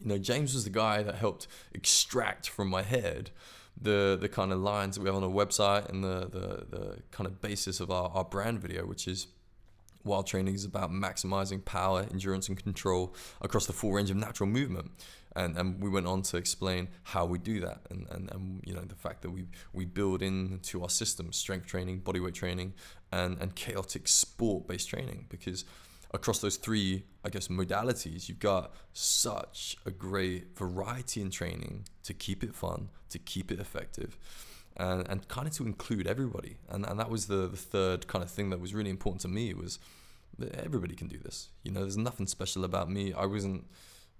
[0.00, 3.30] you know, James was the guy that helped extract from my head
[3.80, 6.98] the the kind of lines that we have on our website and the the, the
[7.10, 9.26] kind of basis of our, our brand video, which is
[10.04, 14.48] Wild training is about maximizing power, endurance, and control across the full range of natural
[14.48, 14.90] movement.
[15.36, 18.74] And, and we went on to explain how we do that and, and, and you
[18.74, 22.74] know the fact that we, we build into our system strength training, bodyweight training,
[23.12, 25.64] and, and chaotic sport based training because
[26.14, 32.12] across those three, I guess, modalities, you've got such a great variety in training to
[32.14, 34.18] keep it fun, to keep it effective
[34.76, 36.56] and, and kind of to include everybody.
[36.68, 39.28] And, and that was the, the third kind of thing that was really important to
[39.28, 39.78] me was
[40.38, 41.48] that everybody can do this.
[41.62, 43.12] You know, there's nothing special about me.
[43.12, 43.66] I wasn't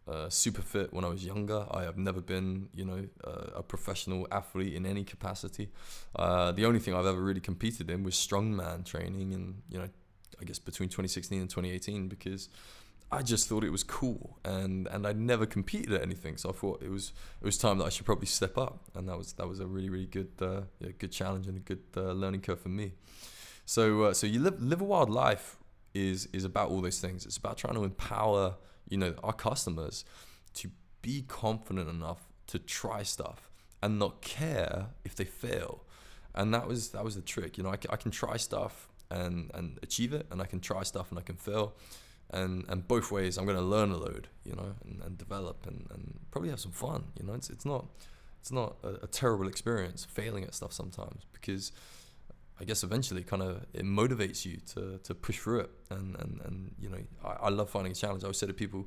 [0.07, 1.67] uh, super fit when I was younger.
[1.71, 5.71] I have never been, you know, uh, a professional athlete in any capacity.
[6.15, 9.89] Uh, the only thing I've ever really competed in was strongman training, and you know,
[10.41, 12.49] I guess between 2016 and 2018 because
[13.13, 16.53] I just thought it was cool, and and I'd never competed at anything, so I
[16.53, 19.35] thought it was it was time that I should probably step up, and that was
[19.35, 22.41] that was a really really good uh, yeah, good challenge and a good uh, learning
[22.41, 22.93] curve for me.
[23.67, 25.59] So uh, so you live live a wild life
[25.93, 27.27] is is about all those things.
[27.27, 28.55] It's about trying to empower
[28.89, 30.07] you know our customers
[30.55, 30.71] to
[31.03, 33.51] be confident enough to try stuff
[33.83, 35.85] and not care if they fail,
[36.35, 37.59] and that was that was the trick.
[37.59, 40.83] You know I, I can try stuff and and achieve it, and I can try
[40.83, 41.75] stuff and I can fail
[42.33, 45.67] and and both ways I'm going to learn a load, you know, and, and develop
[45.67, 47.05] and, and probably have some fun.
[47.19, 47.87] You know, it's it's not
[48.41, 51.73] it's not a, a terrible experience failing at stuff sometimes because
[52.61, 55.71] I guess eventually kind of it motivates you to to push through it.
[55.91, 58.23] And and and you know, I, I love finding a challenge.
[58.23, 58.87] I always say to people,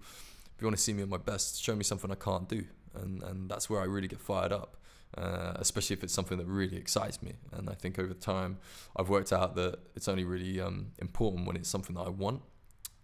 [0.55, 2.63] if you want to see me at my best, show me something I can't do,
[2.95, 4.77] and and that's where I really get fired up.
[5.17, 7.35] Uh, especially if it's something that really excites me.
[7.53, 8.57] And I think over time,
[8.97, 12.41] I've worked out that it's only really um, important when it's something that I want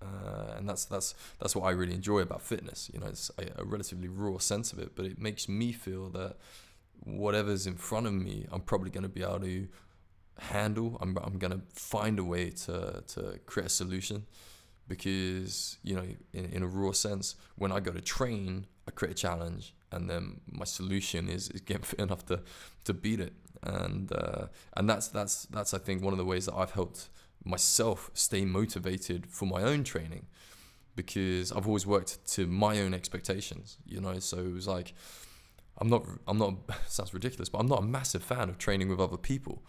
[0.02, 2.90] uh, and that's that's that's what I really enjoy about fitness.
[2.94, 6.10] You know, it's a, a, relatively raw sense of it, but it makes me feel
[6.10, 6.38] that
[7.04, 9.68] whatever's in front of me, I'm probably going to be able to
[10.40, 10.98] handle.
[11.02, 14.26] I'm I'm going to find a way to to create a solution
[14.88, 19.12] because you know, in in a raw sense, when I go to train, I create
[19.12, 22.42] a challenge, and then my solution is is getting fit enough to
[22.86, 23.34] to beat it.
[23.64, 27.10] And uh, and that's that's that's I think one of the ways that I've helped
[27.44, 30.28] myself stay motivated for my own training
[30.96, 34.20] because I've always worked to my own expectations, you know.
[34.20, 34.94] So it was like,
[35.78, 36.56] I'm not, I'm not.
[36.88, 39.64] Sounds ridiculous, but I'm not a massive fan of training with other people,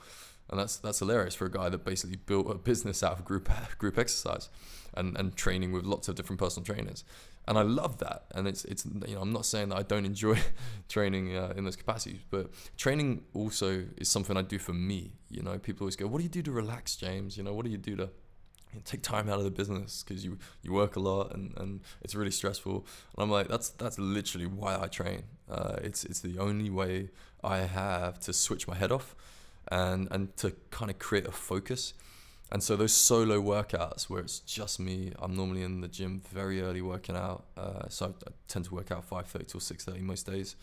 [0.51, 3.51] and that's that's hilarious for a guy that basically built a business out of group
[3.79, 4.49] group exercise,
[4.95, 7.05] and and training with lots of different personal trainers
[7.49, 8.25] and I love that.
[8.35, 10.39] And it's it's you know I'm not saying that I don't enjoy
[10.89, 15.13] training uh, in those capacities, but training also is something I do for me.
[15.31, 17.37] You know, people always go, "What do you do to relax, James?
[17.37, 20.05] You know, what do you do to you know, take time out of the business
[20.07, 23.71] because you you work a lot and, and it's really stressful?" And I'm like, that's
[23.71, 25.25] that's literally why I train.
[25.51, 27.11] Uh, it's it's the only way
[27.43, 29.17] I have to switch my head off
[29.69, 31.95] and and to kind of create a focus
[32.53, 36.61] and so those solo workouts where it's just me, I'm normally in the gym very
[36.61, 37.47] early working out.
[37.57, 40.55] Uh, so I, tend to work out 5:30 till 6:30 most days,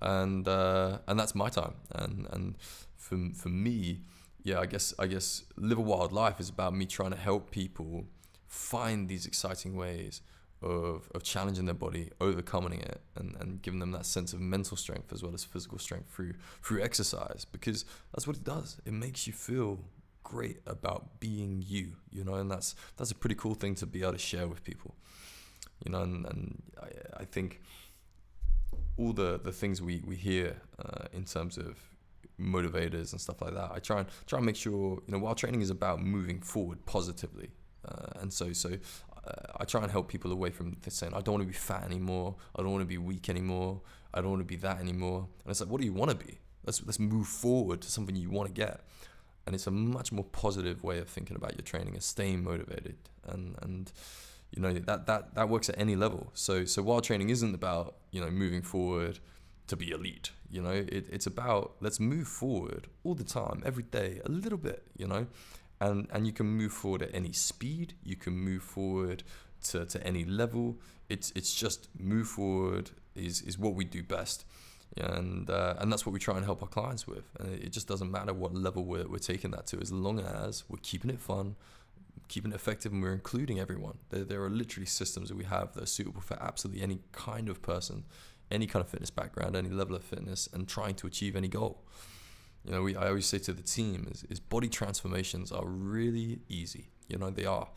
[0.00, 1.74] and uh, and that's my time.
[1.90, 2.56] And and
[2.96, 4.00] for for me,
[4.42, 7.50] yeah, I guess I guess live a wild life is about me trying to help
[7.50, 8.06] people
[8.46, 10.22] find these exciting ways
[10.62, 14.76] of, of challenging their body, overcoming it, and, and giving them that sense of mental
[14.76, 18.78] strength as well as physical strength through through exercise because that's what it does.
[18.86, 19.80] It makes you feel
[20.30, 24.02] great about being you, you know, and that's that's a pretty cool thing to be
[24.02, 24.94] able to share with people,
[25.84, 27.60] you know, and, and I, I think
[28.96, 31.76] all the, the things we, we hear uh, in terms of
[32.38, 35.38] motivators and stuff like that, I try and try and make sure, you know, wild
[35.38, 37.50] training is about moving forward positively,
[37.88, 38.70] uh, and so so
[39.26, 41.82] uh, I try and help people away from saying I don't want to be fat
[41.84, 43.80] anymore, I don't want to be weak anymore,
[44.14, 46.16] I don't want to be that anymore, and it's like, what do you want to
[46.26, 46.38] be?
[46.64, 48.80] Let's let's move forward to something you want to get
[49.46, 52.96] and it's a much more positive way of thinking about your training and staying motivated.
[53.26, 53.92] And and
[54.50, 56.30] you know that that that works at any level.
[56.34, 59.18] So so wild training isn't about you know moving forward
[59.68, 63.84] to be elite you know it, it's about let's move forward all the time every
[63.84, 65.26] day a little bit you know.
[65.80, 67.94] And and you can move forward at any speed.
[68.04, 69.22] You can move forward
[69.68, 70.78] to, to any level.
[71.08, 74.44] It's it's just move forward is is what we do best
[74.96, 77.24] and uh, and that's what we try and help our clients with.
[77.38, 80.64] And it just doesn't matter what level we're, we're taking that to, as long as
[80.68, 81.56] we're keeping it fun,
[82.28, 83.98] keeping it effective, and we're including everyone.
[84.10, 87.48] There, there are literally systems that we have that are suitable for absolutely any kind
[87.48, 88.04] of person,
[88.50, 91.84] any kind of fitness background, any level of fitness, and trying to achieve any goal.
[92.64, 96.40] You know, we I always say to the team is, is body transformations are really
[96.48, 96.88] easy.
[97.08, 97.68] You know, they are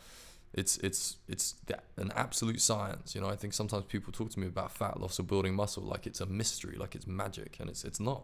[0.54, 1.56] it's it's it's
[1.98, 3.16] an absolute science.
[3.16, 5.84] You know, I think sometimes people talk to me about fat loss or building muscle
[5.84, 8.24] like it's a mystery, like it's magic, and it's it's not.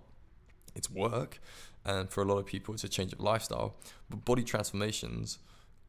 [0.75, 1.39] It's work,
[1.83, 3.75] and for a lot of people, it's a change of lifestyle.
[4.07, 5.39] But body transformations,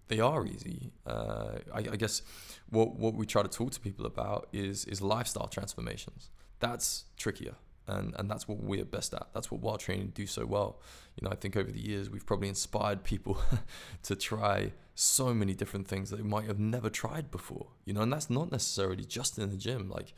[0.09, 0.93] they are easy.
[1.07, 2.23] Uh, I, I guess
[2.71, 6.31] what what we try to talk to people about is is lifestyle transformations.
[6.61, 7.57] That's trickier
[7.91, 9.29] and and that's what we're best at.
[9.35, 10.81] That's what wild training do so well.
[11.17, 13.41] You know, I think over the years we've probably inspired people
[14.05, 17.69] to try so many different things that they might have never tried before.
[17.85, 20.15] You know, and that's not necessarily just in the gym, like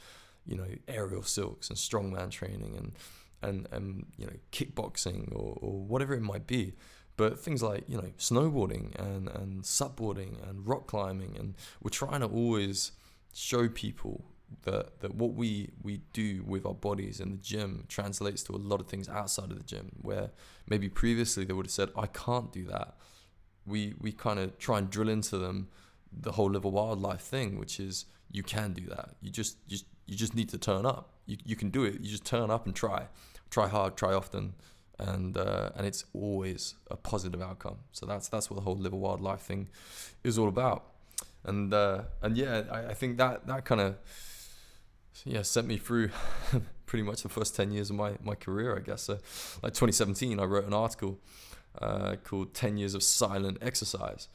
[0.46, 2.92] you know, aerial silks and strongman training and
[3.42, 6.74] and and you know, kickboxing or, or whatever it might be.
[7.16, 12.20] But things like you know, snowboarding and and subboarding and rock climbing, and we're trying
[12.20, 12.92] to always
[13.34, 14.24] show people
[14.62, 18.56] that that what we we do with our bodies in the gym translates to a
[18.56, 20.30] lot of things outside of the gym where
[20.68, 22.96] maybe previously they would have said I can't do that.
[23.66, 25.68] We we kind of try and drill into them
[26.12, 29.10] the whole live a wild life thing which is you can do that.
[29.20, 31.10] You just you, you just need to turn up.
[31.26, 32.00] You, you can do it.
[32.00, 33.06] You just turn up and try.
[33.50, 34.54] Try hard try often.
[34.98, 37.78] And uh, and it's always a positive outcome.
[37.92, 39.68] So that's that's what the whole live a wild life thing
[40.24, 40.86] is all about.
[41.44, 43.96] And uh, and yeah I, I think that that kind of
[45.24, 46.10] yeah, sent me through
[46.86, 49.02] pretty much the first 10 years of my, my career, I guess.
[49.02, 49.14] So,
[49.62, 51.18] like 2017, I wrote an article
[51.80, 54.28] uh, called 10 Years of Silent Exercise.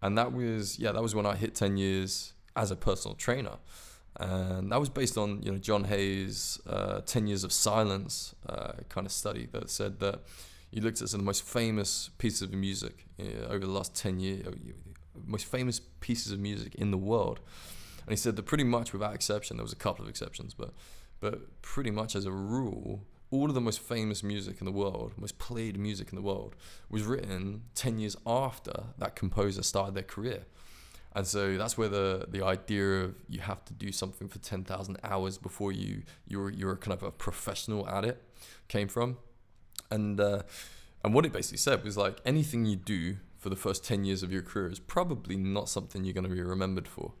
[0.00, 3.56] And that was, yeah, that was when I hit 10 years as a personal trainer.
[4.20, 8.72] And that was based on, you know, John Hayes' uh, 10 Years of Silence uh,
[8.88, 10.20] kind of study that said that
[10.70, 13.94] he looked at some of the most famous pieces of music uh, over the last
[13.94, 14.46] 10 years,
[15.26, 17.40] most famous pieces of music in the world
[18.08, 20.72] and he said that pretty much without exception, there was a couple of exceptions, but
[21.20, 25.12] but pretty much as a rule, all of the most famous music in the world,
[25.18, 26.56] most played music in the world,
[26.88, 30.46] was written 10 years after that composer started their career.
[31.14, 34.96] And so that's where the, the idea of you have to do something for 10,000
[35.04, 38.22] hours before you, you're, you're kind of a professional at it
[38.68, 39.18] came from.
[39.90, 40.44] And, uh,
[41.04, 44.22] and what it basically said was like anything you do for the first 10 years
[44.22, 47.12] of your career is probably not something you're going to be remembered for.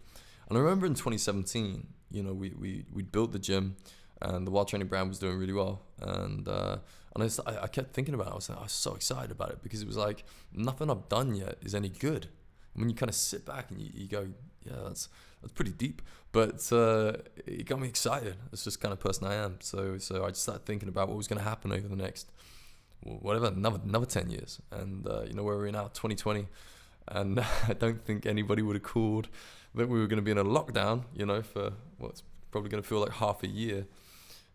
[0.48, 3.76] And I remember in 2017, you know, we we we built the gym,
[4.22, 5.82] and the Wild Training brand was doing really well.
[6.00, 6.78] And uh,
[7.14, 8.32] and I, just, I, I kept thinking about it.
[8.32, 11.08] I was like, I was so excited about it because it was like nothing I've
[11.08, 12.28] done yet is any good.
[12.74, 14.28] And when you kind of sit back and you, you go,
[14.64, 15.08] yeah, that's
[15.42, 16.02] that's pretty deep.
[16.32, 17.14] But uh,
[17.46, 18.36] it got me excited.
[18.52, 19.56] It's just kind of person I am.
[19.60, 22.30] So so I just started thinking about what was going to happen over the next,
[23.02, 24.60] whatever, another another ten years.
[24.70, 26.46] And uh, you know where we're in now, 2020,
[27.08, 29.28] and I don't think anybody would have called
[29.74, 32.82] that we were going to be in a lockdown, you know, for what's probably going
[32.82, 33.86] to feel like half a year,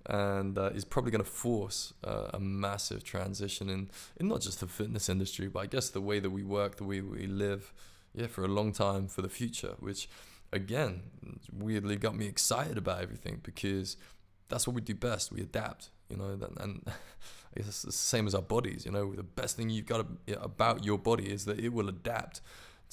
[0.06, 4.60] and uh, is probably going to force uh, a massive transition in, in not just
[4.60, 7.74] the fitness industry, but I guess the way that we work, the way we live,
[8.14, 10.10] yeah, for a long time for the future, which
[10.52, 11.02] again
[11.52, 13.98] weirdly got me excited about everything because
[14.50, 15.32] that's what we do best.
[15.32, 18.86] We adapt, you know, and I guess it's the same as our bodies.
[18.86, 22.42] You know, the best thing you've got about your body is that it will adapt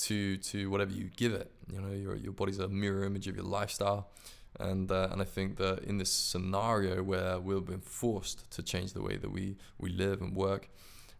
[0.02, 1.50] to to whatever you give it.
[1.72, 4.10] You know, your your body's a mirror image of your lifestyle,
[4.58, 8.92] and uh, and I think that in this scenario where we've been forced to change
[8.92, 10.68] the way that we we live and work,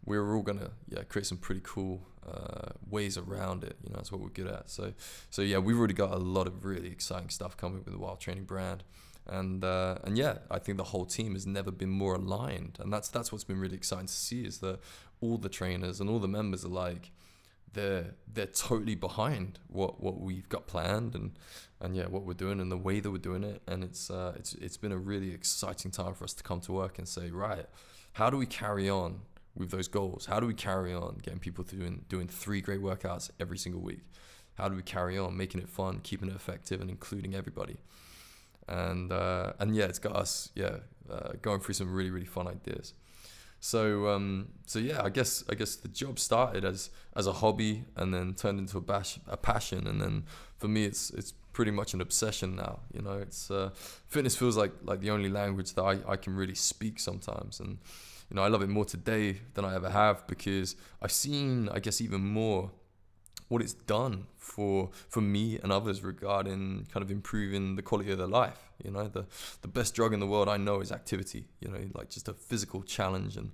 [0.04, 3.76] we're all gonna yeah create some pretty cool uh, ways around it.
[3.82, 4.70] You know, that's what we're good at.
[4.70, 4.92] So
[5.30, 8.20] so yeah, we've already got a lot of really exciting stuff coming with the Wild
[8.20, 8.84] Training brand.
[9.26, 12.92] And uh, and yeah, I think the whole team has never been more aligned, and
[12.92, 14.80] that's that's what's been really exciting to see is that
[15.20, 17.12] all the trainers and all the members are like,
[17.72, 21.32] they're they're totally behind what what we've got planned and
[21.80, 23.62] and yeah what we're doing and the way that we're doing it.
[23.66, 26.72] And it's uh, it's it's been a really exciting time for us to come to
[26.72, 27.66] work and say right
[28.14, 29.20] how do we carry on
[29.54, 30.26] with those goals?
[30.26, 34.04] How do we carry on getting people doing doing three great workouts every single week?
[34.54, 37.78] How do we carry on making it fun keeping it effective and including everybody?
[38.68, 40.78] And uh, and yeah it's got us yeah
[41.10, 42.94] uh, going through some really really fun ideas
[43.60, 47.84] So um, so yeah, I guess I guess the job started as as a hobby
[47.94, 50.24] and then turned into a bash a passion, and then
[50.56, 52.80] for me it's it's pretty much an obsession now.
[52.92, 53.70] You know, it's uh,
[54.06, 57.78] fitness feels like like the only language that I, I can really speak sometimes, and
[58.30, 61.80] you know I love it more today than I ever have because I've seen I
[61.80, 62.70] guess even more
[63.48, 68.16] what it's done for for me and others regarding kind of improving the quality of
[68.16, 68.69] their life.
[68.84, 69.26] You know, the
[69.62, 71.46] the best drug in the world I know is activity.
[71.60, 73.52] You know, like just a physical challenge and.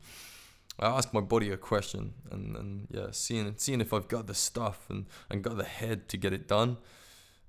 [0.79, 4.35] I ask my body a question and, and yeah, seeing seeing if I've got the
[4.35, 6.77] stuff and, and got the head to get it done.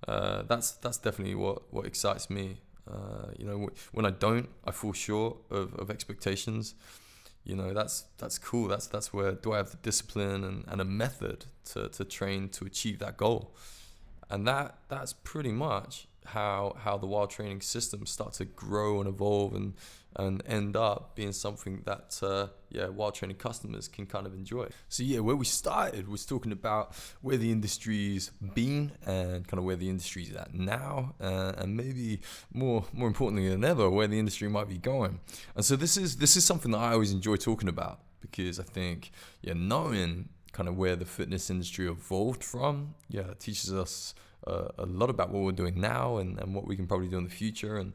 [0.08, 2.62] Uh, that's that's definitely what, what excites me.
[2.90, 6.76] Uh, you know, when I don't, I fall short of, of expectations
[7.48, 10.82] you know that's that's cool that's that's where do i have the discipline and, and
[10.82, 13.56] a method to, to train to achieve that goal
[14.30, 19.08] and that that's pretty much how how the wild training system start to grow and
[19.08, 19.74] evolve and
[20.18, 24.68] and end up being something that uh, yeah wild training customers can kind of enjoy.
[24.90, 29.64] So yeah where we started was talking about where the industry's been and kind of
[29.64, 32.22] where the industry's at now uh, and maybe
[32.54, 35.20] more more importantly than ever where the industry might be going.
[35.56, 38.64] And so this is this is something that I always enjoy talking about because I
[38.64, 39.12] think
[39.42, 44.16] yeah knowing kind of where the fitness industry evolved from yeah teaches us
[44.78, 47.24] a lot about what we're doing now and, and what we can probably do in
[47.24, 47.94] the future and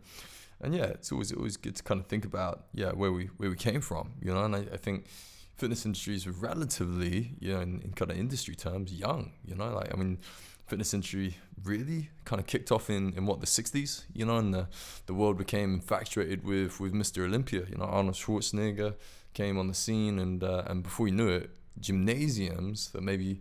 [0.62, 3.50] and yeah, it's always always good to kind of think about yeah where we where
[3.50, 4.44] we came from, you know.
[4.44, 5.06] And I, I think
[5.56, 9.32] fitness industry is relatively, you know, in, in kind of industry terms, young.
[9.44, 10.18] You know, like I mean,
[10.66, 14.54] fitness industry really kind of kicked off in, in what the 60s, you know, and
[14.54, 14.68] the
[15.06, 17.24] the world became infatuated with with Mr.
[17.24, 17.64] Olympia.
[17.68, 18.94] You know, Arnold Schwarzenegger
[19.34, 21.50] came on the scene, and uh, and before you knew it,
[21.80, 23.40] gymnasiums that maybe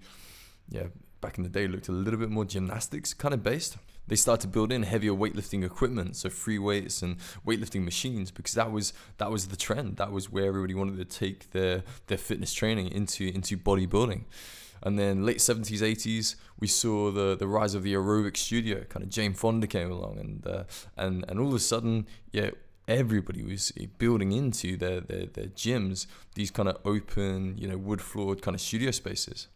[0.69, 0.87] yeah
[1.21, 4.41] back in the day looked a little bit more gymnastics kind of based they started
[4.41, 7.17] to build in heavier weightlifting equipment, so free weights and
[7.47, 9.97] weightlifting machines, because that was that was the trend.
[9.97, 14.25] That was where everybody wanted to take their their fitness training into into bodybuilding.
[14.83, 18.83] And then late 70s, 80s, we saw the, the rise of the aerobic studio.
[18.85, 20.63] Kind of Jane Fonda came along, and uh,
[20.97, 22.49] and and all of a sudden, yeah,
[22.87, 28.01] everybody was building into their, their, their gyms these kind of open, you know, wood
[28.01, 29.47] floored kind of studio spaces.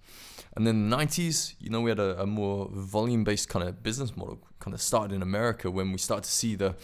[0.55, 3.83] And then the 90s, you know, we had a, a more volume based kind of
[3.83, 6.75] business model kind of started in America when we started to see the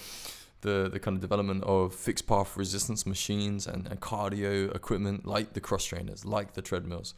[0.61, 5.53] the, the kind of development of fixed path resistance machines and, and cardio equipment like
[5.53, 7.13] the cross trainers, like the treadmills.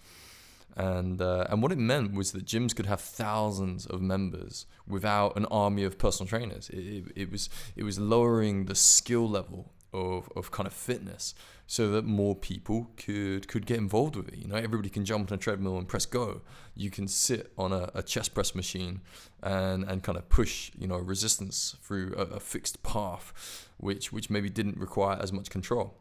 [0.76, 5.36] And, uh, and what it meant was that gyms could have thousands of members without
[5.36, 6.70] an army of personal trainers.
[6.70, 11.36] It, it, it was, it was lowering the skill level of, of kind of fitness
[11.68, 14.38] so that more people could could get involved with it.
[14.38, 16.42] You know, everybody can jump on a treadmill and press go.
[16.76, 19.02] You can sit on a, a chest press machine
[19.42, 24.30] and and kind of push you know resistance through a, a fixed path, which which
[24.30, 25.96] maybe didn't require as much control.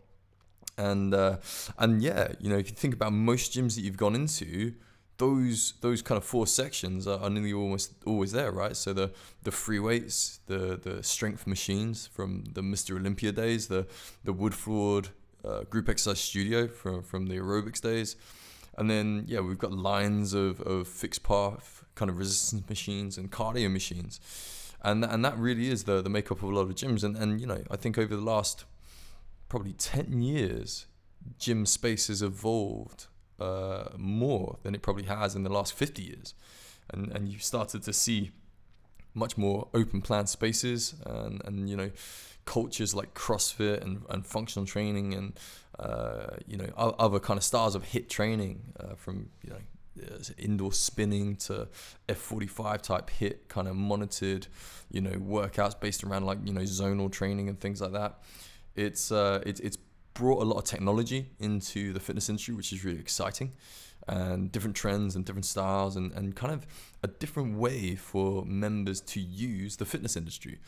[0.79, 1.37] And uh,
[1.79, 4.75] and yeah, you know, if you think about most gyms that you've gone into,
[5.19, 8.77] those those kind of four sections are, nearly almost always there, right?
[8.77, 12.97] So the the free weights, the the strength machines from the Mr.
[12.97, 13.87] Olympia days, the
[14.25, 15.11] the wood floored
[15.45, 18.17] uh, group exercise studio from from the aerobics days,
[18.79, 23.31] and then yeah, we've got lines of, of fixed path kind of resistance machines and
[23.31, 24.21] cardio machines,
[24.83, 27.05] and and that really is the the makeup of a lot of gyms.
[27.05, 28.65] And and you know, I think over the last
[29.49, 30.87] probably ten years,
[31.39, 33.07] gym space has evolved
[33.39, 36.35] uh, more than it probably has in the last fifty years,
[36.91, 38.31] and and you started to see
[39.15, 41.91] much more open plan spaces and and you know
[42.45, 45.33] cultures like CrossFit and, and functional training and
[45.79, 49.59] uh, you know other kind of styles of HIIT training uh, from you know
[50.39, 51.69] indoor spinning to
[52.09, 54.47] F45 type HIIT kind of monitored
[54.91, 58.19] you know workouts based around like you know zonal training and things like that.
[58.75, 59.79] It's uh, it, it's
[60.15, 63.53] brought a lot of technology into the fitness industry which is really exciting
[64.09, 66.67] and different trends and different styles and, and kind of
[67.03, 70.59] a different way for members to use the fitness industry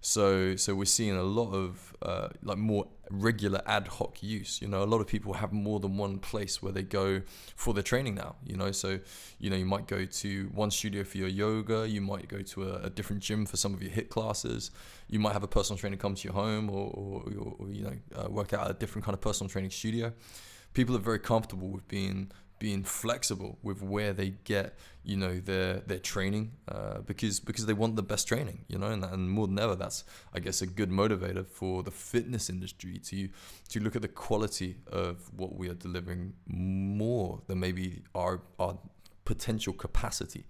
[0.00, 4.62] so so we're seeing a lot of uh, like more regular ad hoc use.
[4.62, 7.22] You know, a lot of people have more than one place where they go
[7.56, 8.36] for their training now.
[8.44, 9.00] You know, so
[9.38, 11.86] you know you might go to one studio for your yoga.
[11.88, 14.70] You might go to a, a different gym for some of your HIIT classes.
[15.08, 17.96] You might have a personal trainer come to your home, or, or, or you know
[18.16, 20.12] uh, work out at a different kind of personal training studio.
[20.72, 22.30] People are very comfortable with being
[22.60, 27.72] being flexible with where they get you know their their training uh, because because they
[27.72, 30.66] want the best training you know and, and more than ever that's I guess a
[30.66, 33.28] good motivator for the fitness industry to
[33.70, 38.78] to look at the quality of what we are delivering more than maybe our our
[39.24, 40.44] potential capacity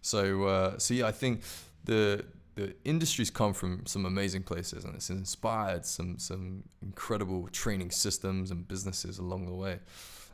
[0.00, 1.42] so uh, so yeah I think
[1.84, 2.24] the
[2.56, 8.50] the industry's come from some amazing places and it's inspired some some incredible training systems
[8.50, 9.78] and businesses along the way.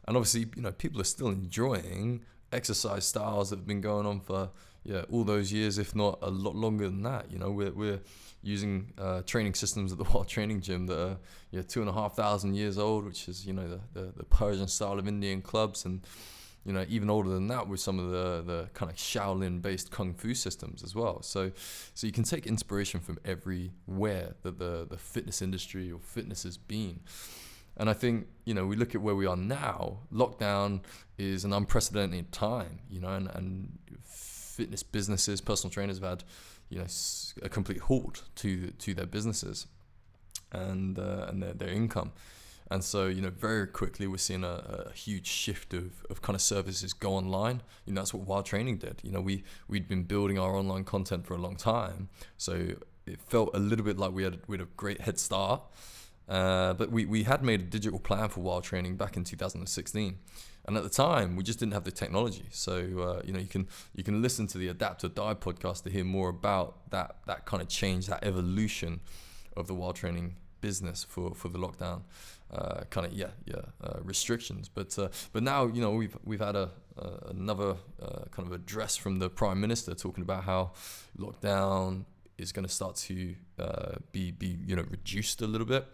[0.07, 4.21] And obviously, you know, people are still enjoying exercise styles that have been going on
[4.21, 4.51] for
[4.85, 7.31] yeah all those years, if not a lot longer than that.
[7.31, 8.01] You know, we're we're
[8.43, 11.17] using uh, training systems at the Wild Training Gym that are
[11.51, 14.25] yeah two and a half thousand years old, which is you know the, the, the
[14.25, 16.03] Persian style of Indian clubs and
[16.65, 19.91] you know, even older than that with some of the, the kind of Shaolin based
[19.91, 21.23] kung fu systems as well.
[21.23, 21.51] So,
[21.95, 26.57] so you can take inspiration from everywhere that the, the fitness industry or fitness has
[26.57, 27.01] been.
[27.77, 30.81] And I think, you know, we look at where we are now, lockdown
[31.19, 36.25] is an unprecedented time, you know, and, and fitness businesses, personal trainers have had,
[36.69, 36.87] you know,
[37.43, 39.67] a complete halt to, to their businesses
[40.51, 42.13] and, uh, and their, their income.
[42.71, 46.35] And so, you know, very quickly we're seeing a, a, huge shift of, of kind
[46.35, 47.61] of services go online.
[47.85, 49.01] You know, that's what Wild Training did.
[49.03, 52.09] You know, we we'd been building our online content for a long time,
[52.39, 55.61] so it felt a little bit like we had we had a great head start.
[56.29, 60.19] Uh, but we, we had made a digital plan for Wild Training back in 2016,
[60.65, 62.47] and at the time we just didn't have the technology.
[62.51, 65.83] So uh, you know you can you can listen to the Adapt or Die podcast
[65.85, 69.01] to hear more about that that kind of change, that evolution
[69.57, 72.03] of the Wild Training business for for the lockdown
[72.53, 74.69] uh, kind of yeah yeah uh, restrictions.
[74.69, 76.71] But uh, but now you know we've we've had a
[77.27, 80.73] another uh, kind of address from the prime minister talking about how
[81.19, 82.05] lockdown
[82.43, 85.87] is going to start to uh, be be you know reduced a little bit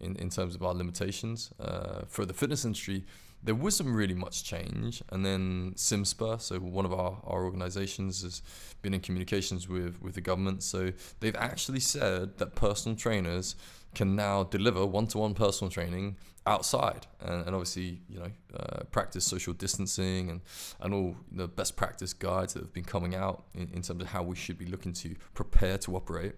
[0.00, 3.04] in in terms of our limitations uh, for the fitness industry.
[3.42, 8.40] There wasn't really much change, and then CIMSPA, so one of our, our organizations, has
[8.80, 10.62] been in communications with, with the government.
[10.62, 13.54] So they've actually said that personal trainers
[13.94, 16.16] can now deliver one-to-one personal training
[16.46, 17.06] outside.
[17.20, 20.40] And, and obviously you know uh, practice social distancing and
[20.80, 24.08] and all the best practice guides that have been coming out in, in terms of
[24.08, 26.34] how we should be looking to prepare to operate.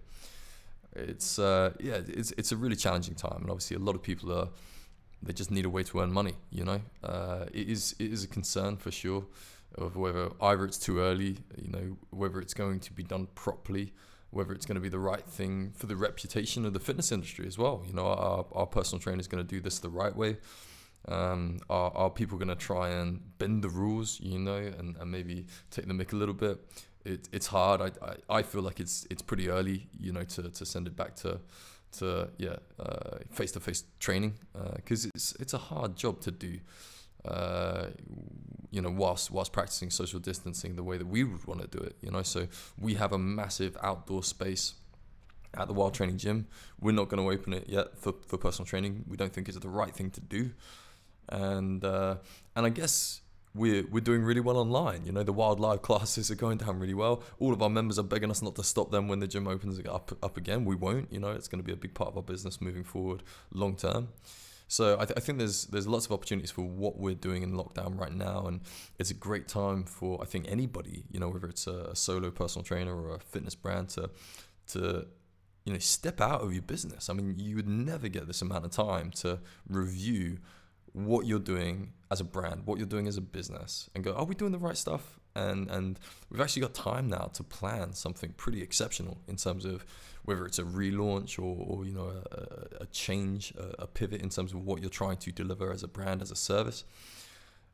[0.95, 3.41] It's uh, yeah it's it's a really challenging time.
[3.41, 4.49] And obviously a lot of people are
[5.21, 6.79] they just need a way to earn money you know?
[7.03, 9.25] Uh, it is it is a concern for sure
[9.75, 13.93] of whether either it's too early you know whether it's going to be done properly
[14.31, 17.47] whether it's going to be the right thing for the reputation of the fitness industry
[17.47, 17.83] as well.
[17.87, 20.37] You know, our, our personal trainer is going to do this the right way.
[21.07, 25.11] Um, are, are people going to try and bend the rules, you know, and, and
[25.11, 26.59] maybe take the mic a little bit?
[27.05, 27.81] It, it's hard.
[27.81, 30.95] I, I, I feel like it's it's pretty early, you know, to, to send it
[30.97, 31.39] back to
[31.99, 32.57] to yeah
[33.31, 34.33] face to face training
[34.75, 36.59] because uh, it's it's a hard job to do.
[37.27, 37.87] Uh,
[38.71, 41.83] you know, whilst whilst practicing social distancing the way that we would want to do
[41.83, 41.95] it.
[42.01, 42.47] You know, so
[42.79, 44.73] we have a massive outdoor space
[45.57, 46.47] at the Wild Training Gym.
[46.79, 49.05] We're not going to open it yet for, for personal training.
[49.07, 50.51] We don't think it's the right thing to do,
[51.29, 52.17] and uh,
[52.55, 53.21] and I guess
[53.55, 55.05] we're we're doing really well online.
[55.05, 57.23] You know, the Wild Live classes are going down really well.
[57.39, 59.79] All of our members are begging us not to stop them when the gym opens
[59.87, 60.65] up up again.
[60.65, 61.11] We won't.
[61.11, 63.75] You know, it's going to be a big part of our business moving forward, long
[63.75, 64.09] term.
[64.67, 67.53] So I, th- I, think there's there's lots of opportunities for what we're doing in
[67.53, 68.61] lockdown right now, and
[68.99, 72.63] it's a great time for I think anybody, you know, whether it's a, solo personal
[72.63, 74.09] trainer or a fitness brand, to
[74.67, 75.07] to
[75.65, 77.09] you know step out of your business.
[77.09, 79.39] I mean, you would never get this amount of time to
[79.69, 80.39] review
[80.91, 84.25] what you're doing as a brand, what you're doing as a business, and go, are
[84.25, 85.16] we doing the right stuff?
[85.37, 89.85] And and we've actually got time now to plan something pretty exceptional in terms of
[90.23, 94.29] whether it's a relaunch or, or you know a, a change, a, a, pivot in
[94.29, 96.83] terms of what you're trying to deliver as a brand, as a service.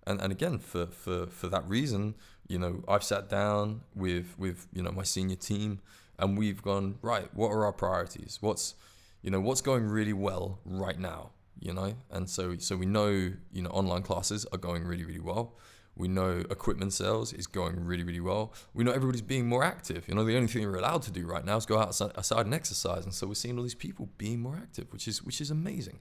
[0.05, 2.15] And and again, for for for that reason,
[2.47, 5.79] you know, I've sat down with with you know my senior team,
[6.19, 7.33] and we've gone right.
[7.33, 8.39] What are our priorities?
[8.41, 8.75] What's
[9.21, 11.31] you know what's going really well right now?
[11.59, 13.07] You know, and so so we know
[13.53, 15.55] you know online classes are going really really well
[15.95, 18.53] we know equipment sales is going really, really well.
[18.73, 20.07] We know everybody's being more active.
[20.07, 22.53] You know, the only thing we're allowed to do right now is go outside and
[22.53, 23.05] exercise.
[23.05, 25.99] And so we're seeing all these people being more active, which is which is amazing.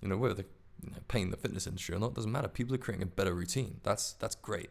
[0.00, 0.44] You know, whether they're
[0.82, 2.48] you know, paying the fitness industry or not doesn't matter.
[2.48, 3.80] People are creating a better routine.
[3.82, 4.70] That's that's great.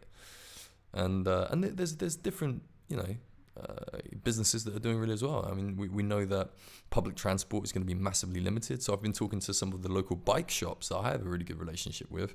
[0.92, 3.16] And uh, and there's there's different you know
[3.60, 5.48] uh, businesses that are doing really as well.
[5.50, 6.50] I mean, we, we know that
[6.90, 8.82] public transport is going to be massively limited.
[8.82, 11.28] So I've been talking to some of the local bike shops that I have a
[11.28, 12.34] really good relationship with,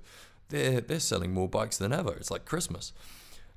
[0.52, 2.14] they're they're selling more bikes than ever.
[2.14, 2.94] It's like Christmas.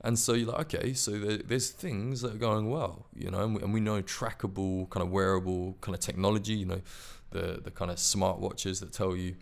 [0.00, 3.42] And so you're like, okay, so there, there's things that are going well, you know,
[3.42, 6.82] and we, and we, know trackable, kind of wearable kind of technology, you know,
[7.30, 9.36] the the kind of smartwatches that tell you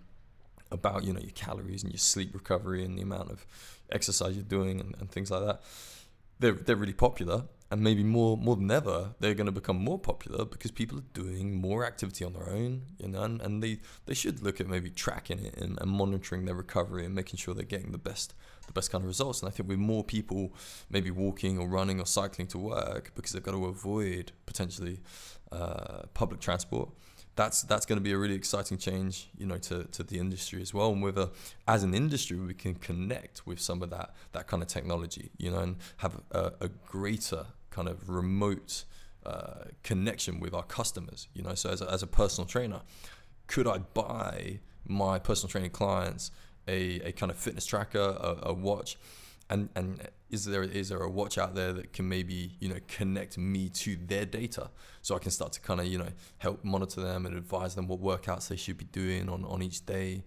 [0.70, 3.44] about, you know, your calories and your sleep recovery and the amount of
[3.90, 5.62] exercise you're doing and, and things like that.
[6.38, 9.98] They're they're really popular, and maybe more more than ever they're going to become more
[9.98, 13.78] popular because people are doing more activity on their own you know and, and they
[14.06, 17.54] they should look at maybe tracking it and, and monitoring their recovery and making sure
[17.54, 18.34] they're getting the best
[18.66, 19.40] the best kind of results.
[19.40, 20.54] And I think with more people
[20.90, 25.00] maybe walking or running or cycling to work because they've got to avoid potentially
[25.50, 26.90] uh, public transport,
[27.34, 30.60] that's that's going to be a really exciting change, you know, to, to the industry
[30.60, 30.92] as well.
[30.92, 31.30] And whether
[31.66, 35.50] as an industry we can connect with some of that that kind of technology, you
[35.50, 38.84] know, and have a, a greater kind of remote
[39.26, 41.54] uh, connection with our customers, you know.
[41.54, 42.82] So as a, as a personal trainer,
[43.46, 46.30] could I buy my personal training clients
[46.68, 48.96] a, a kind of fitness tracker, a, a watch,
[49.50, 52.78] and and is there is there a watch out there that can maybe you know
[52.88, 54.70] connect me to their data
[55.02, 56.08] so I can start to kind of you know
[56.38, 59.84] help monitor them and advise them what workouts they should be doing on on each
[59.84, 60.24] day.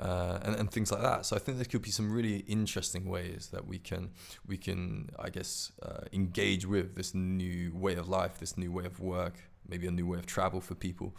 [0.00, 1.26] Uh, and, and things like that.
[1.26, 4.12] So I think there could be some really interesting ways that we can
[4.46, 8.86] we can I guess uh, engage with this new way of life, this new way
[8.86, 9.34] of work,
[9.68, 11.14] maybe a new way of travel for people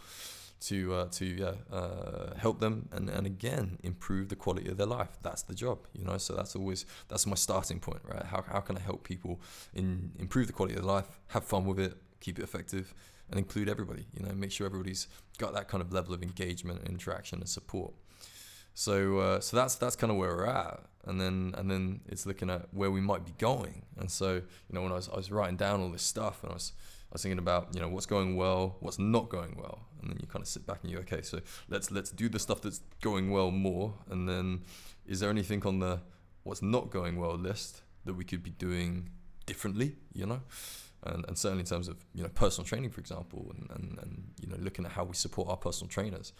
[0.62, 4.86] to uh, to yeah, uh, help them and, and again improve the quality of their
[4.86, 5.10] life.
[5.22, 6.18] That's the job, you know.
[6.18, 8.24] So that's always that's my starting point, right?
[8.24, 9.40] How, how can I help people
[9.74, 12.94] in improve the quality of their life, have fun with it, keep it effective,
[13.30, 14.06] and include everybody.
[14.14, 15.08] You know, make sure everybody's
[15.38, 17.92] got that kind of level of engagement, interaction, and support.
[18.74, 22.26] So uh, so that's that's kind of where we're at, and then and then it's
[22.26, 23.82] looking at where we might be going.
[23.98, 26.52] And so you know when I was I was writing down all this stuff, and
[26.52, 26.72] I was
[27.10, 30.18] I was thinking about you know what's going well, what's not going well, and then
[30.20, 32.80] you kind of sit back and you okay, so let's let's do the stuff that's
[33.00, 34.62] going well more, and then
[35.06, 36.00] is there anything on the
[36.44, 39.10] what's not going well list that we could be doing
[39.46, 40.40] differently, you know?
[41.04, 44.30] And, and certainly in terms of you know personal training, for example, and, and, and
[44.40, 46.32] you know looking at how we support our personal trainers,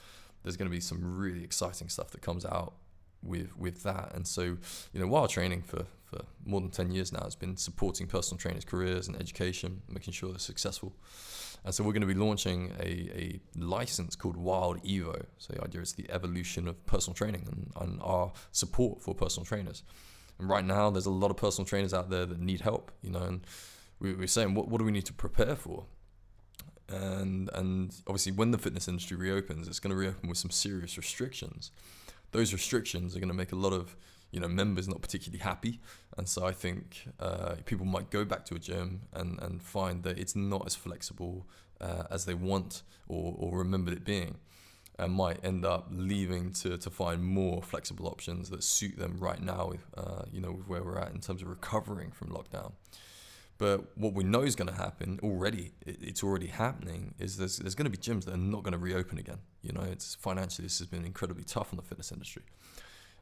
[0.42, 2.74] there's going to be some really exciting stuff that comes out
[3.22, 4.12] with with that.
[4.14, 7.56] And so you know Wild Training for for more than 10 years now has been
[7.56, 10.92] supporting personal trainers' careers and education, making sure they're successful.
[11.64, 15.24] And so we're going to be launching a, a license called Wild Evo.
[15.38, 19.46] So the idea is the evolution of personal training and, and our support for personal
[19.46, 19.82] trainers.
[20.38, 23.10] And right now, there's a lot of personal trainers out there that need help, you
[23.10, 23.46] know, and
[24.00, 25.86] we, we're saying, what, what do we need to prepare for?
[26.88, 30.96] And, and obviously, when the fitness industry reopens, it's going to reopen with some serious
[30.96, 31.70] restrictions.
[32.32, 33.96] Those restrictions are going to make a lot of
[34.32, 35.78] you know members not particularly happy
[36.16, 40.02] and so i think uh, people might go back to a gym and, and find
[40.02, 41.46] that it's not as flexible
[41.80, 44.36] uh, as they want or, or remembered it being
[44.98, 49.42] and might end up leaving to, to find more flexible options that suit them right
[49.42, 52.72] now uh, you know with where we're at in terms of recovering from lockdown
[53.62, 57.76] but what we know is going to happen already, it's already happening, is there's, there's
[57.76, 59.38] going to be gyms that are not going to reopen again.
[59.60, 62.42] You know, it's financially, this has been incredibly tough on the fitness industry.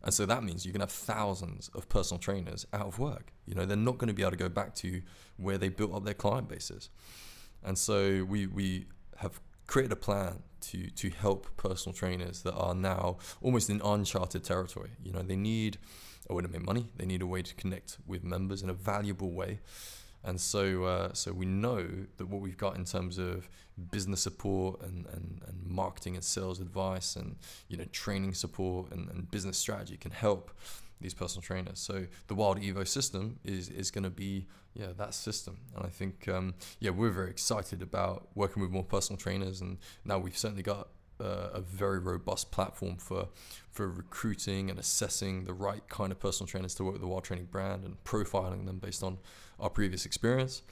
[0.02, 3.34] And so that means you're going to have thousands of personal trainers out of work.
[3.44, 5.02] You know, they're not going to be able to go back to
[5.36, 6.88] where they built up their client bases.
[7.62, 8.86] And so we, we
[9.18, 14.42] have created a plan to, to help personal trainers that are now almost in uncharted
[14.42, 14.92] territory.
[15.04, 15.76] You know, they need
[16.30, 18.74] a way to make money, they need a way to connect with members in a
[18.74, 19.60] valuable way.
[20.22, 21.86] And so, uh, so we know
[22.18, 23.48] that what we've got in terms of
[23.90, 27.36] business support and, and, and marketing and sales advice and
[27.68, 30.50] you know training support and, and business strategy can help
[31.00, 31.78] these personal trainers.
[31.78, 35.88] So the Wild Evo system is is going to be yeah that system, and I
[35.88, 40.36] think um, yeah we're very excited about working with more personal trainers, and now we've
[40.36, 40.88] certainly got
[41.20, 43.28] uh, a very robust platform for
[43.70, 47.24] for recruiting and assessing the right kind of personal trainers to work with the Wild
[47.24, 49.18] Training brand and profiling them based on
[49.60, 50.62] our previous experience,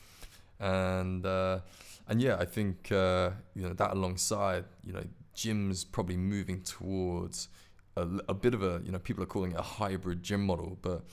[0.60, 1.60] and uh,
[2.08, 7.48] and yeah, I think uh, you know that alongside you know gyms probably moving towards
[7.96, 10.78] a, a, bit of a you know people are calling it a hybrid gym model,
[10.82, 11.04] but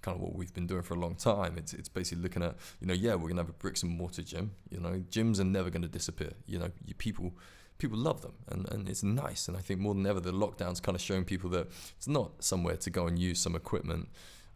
[0.00, 1.56] kind of what we've been doing for a long time.
[1.58, 4.22] It's it's basically looking at you know yeah we're gonna have a bricks and mortar
[4.22, 4.52] gym.
[4.70, 6.32] You know gyms are never gonna disappear.
[6.46, 7.34] You know you, people
[7.78, 10.80] people love them and, and it's nice and I think more than ever the lockdown's
[10.80, 14.08] kind of showing people that it's not somewhere to go and use some equipment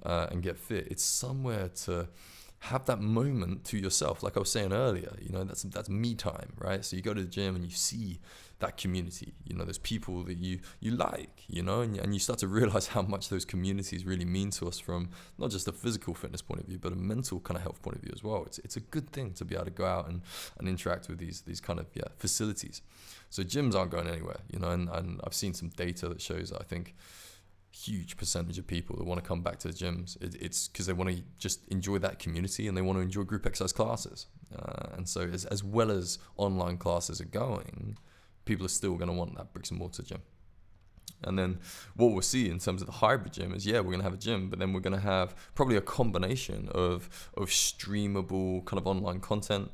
[0.04, 0.88] uh, and get fit.
[0.90, 2.08] It's somewhere to
[2.62, 4.22] have that moment to yourself.
[4.22, 6.84] Like i was saying earlier you know that's that's me time right?
[6.84, 8.20] So you go to the gym and you see
[8.60, 12.20] that community you know there's people that you you like you know and, and you
[12.20, 15.72] start to realize how much those communities really mean to us from not just a
[15.72, 18.22] physical fitness point of view but a mental kind of health point of view as
[18.22, 18.44] well.
[18.46, 20.22] It's, it's a good thing to be able to go out and,
[20.58, 22.82] and interact with these these kind of yeah facilities.
[23.30, 26.50] So gyms aren't going anywhere you know and, and i've seen some data that shows
[26.50, 26.94] that i think
[27.72, 30.20] huge percentage of people that want to come back to the gyms.
[30.22, 33.22] It, it's because they want to just enjoy that community and they want to enjoy
[33.22, 34.26] group exercise classes.
[34.56, 37.96] Uh, and so, as, as well as online classes are going,
[38.44, 40.22] people are still going to want that bricks and mortar gym.
[41.24, 41.60] And then
[41.94, 44.14] what we'll see in terms of the hybrid gym is, yeah, we're going to have
[44.14, 48.78] a gym, but then we're going to have probably a combination of of streamable kind
[48.78, 49.70] of online content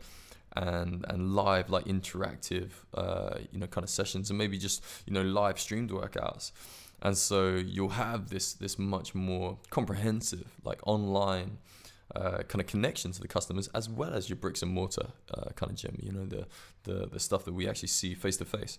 [0.55, 5.13] and and live like interactive, uh, you know, kind of sessions, and maybe just you
[5.13, 6.53] know live streamed workouts
[7.03, 11.59] and so you'll have this this much more comprehensive like online
[12.17, 15.51] uh, kind of connection to the customers as well as your bricks and mortar uh,
[15.57, 16.47] kind of gym you know the,
[16.85, 18.79] the the stuff that we actually see face to face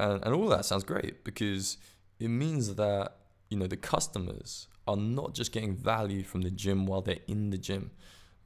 [0.00, 1.78] and and all that sounds great because
[2.18, 3.16] it means that
[3.48, 7.50] you know the customers are not just getting value from the gym while they're in
[7.50, 7.92] the gym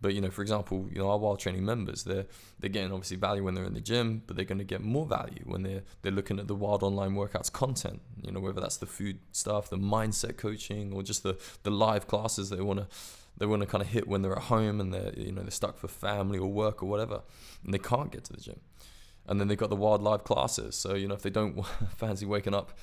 [0.01, 2.27] but you know, for example, you know, our wild training members, they're
[2.61, 5.07] they're getting obviously value when they're in the gym, but they're going to get more
[5.07, 8.01] value when they're they're looking at the wild online workouts content.
[8.23, 12.07] You know, whether that's the food stuff, the mindset coaching, or just the the live
[12.07, 12.87] classes they want to
[13.39, 15.51] they want to kind of hit when they're at home and they're you know they're
[15.51, 17.23] stuck for family or work or whatever,
[17.65, 18.61] and they can't get to the gym.
[19.29, 20.77] And then they've got the wild live classes.
[20.77, 21.65] So you know, if they don't
[21.97, 22.79] fancy waking up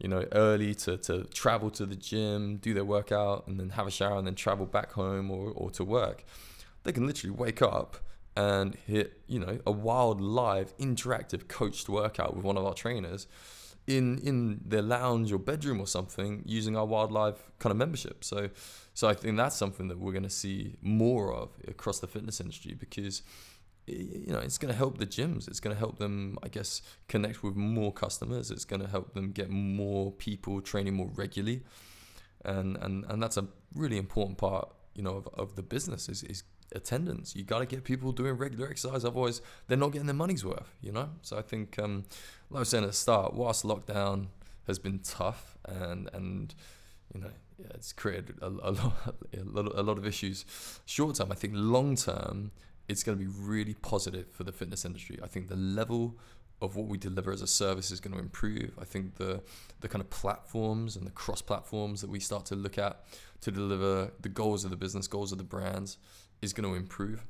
[0.00, 3.86] you know, early to, to travel to the gym, do their workout, and then have
[3.86, 6.24] a shower, and then travel back home or, or to work
[6.84, 7.96] they can literally wake up
[8.36, 13.26] and hit, you know, a wild live interactive coached workout with one of our trainers
[13.86, 18.24] in in their lounge or bedroom or something using our wild live kind of membership.
[18.24, 18.50] So
[18.94, 22.40] so I think that's something that we're going to see more of across the fitness
[22.40, 23.22] industry because
[23.86, 25.46] you know it's going to help the gyms.
[25.48, 28.50] It's going to help them i guess connect with more customers.
[28.50, 31.62] It's going to help them get more people training more regularly.
[32.44, 36.22] And and and that's a really important part you know of, of the business is,
[36.22, 36.44] is
[36.74, 37.34] attendance.
[37.34, 40.74] You got to get people doing regular exercise, otherwise they're not getting their money's worth.
[40.80, 41.10] You know.
[41.22, 42.04] So I think, um,
[42.50, 44.28] like I was saying at the start, whilst lockdown
[44.66, 46.54] has been tough and and
[47.14, 48.94] you know yeah, it's created a, a, lot,
[49.36, 50.44] a lot a lot of issues.
[50.84, 52.50] Short term, I think long term,
[52.88, 55.18] it's going to be really positive for the fitness industry.
[55.22, 56.16] I think the level
[56.60, 58.72] of what we deliver as a service is going to improve.
[58.80, 59.42] I think the
[59.80, 63.04] the kind of platforms and the cross platforms that we start to look at
[63.42, 65.98] to deliver the goals of the business, goals of the brands,
[66.44, 67.26] is going to improve,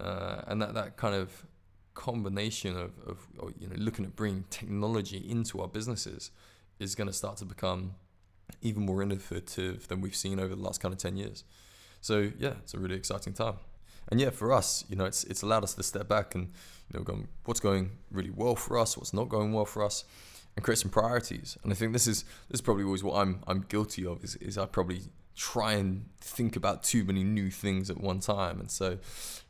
[0.00, 1.46] uh, and that that kind of
[1.94, 3.26] combination of, of
[3.58, 6.30] you know looking at bringing technology into our businesses
[6.78, 7.94] is going to start to become
[8.62, 11.42] even more innovative than we've seen over the last kind of 10 years.
[12.00, 13.56] So yeah it's a really exciting time.
[14.10, 16.52] And yeah for us you know it's it's allowed us to step back and
[16.92, 20.04] you know go what's going really well for us what's not going well for us
[20.54, 21.58] and create some priorities.
[21.62, 24.36] And i think this is this is probably always what i'm i'm guilty of is,
[24.36, 25.00] is i probably
[25.38, 28.58] try and think about too many new things at one time.
[28.58, 28.98] And so,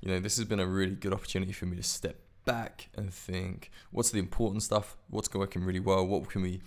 [0.03, 3.12] you know, this has been a really good opportunity for me to step back and
[3.12, 6.61] think what's the important stuff, what's working really well, what can we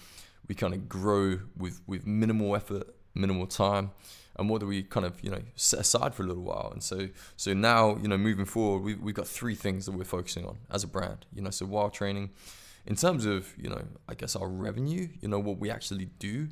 [0.48, 3.92] we kind of grow with with minimal effort, minimal time,
[4.38, 6.72] and what do we kind of you know set aside for a little while.
[6.74, 7.08] And so
[7.38, 10.58] so now you know moving forward, we we've got three things that we're focusing on
[10.72, 11.28] as a brand.
[11.32, 12.32] You know, so Wild Training.
[12.88, 16.48] In terms of you know, I guess our revenue, you know, what we actually do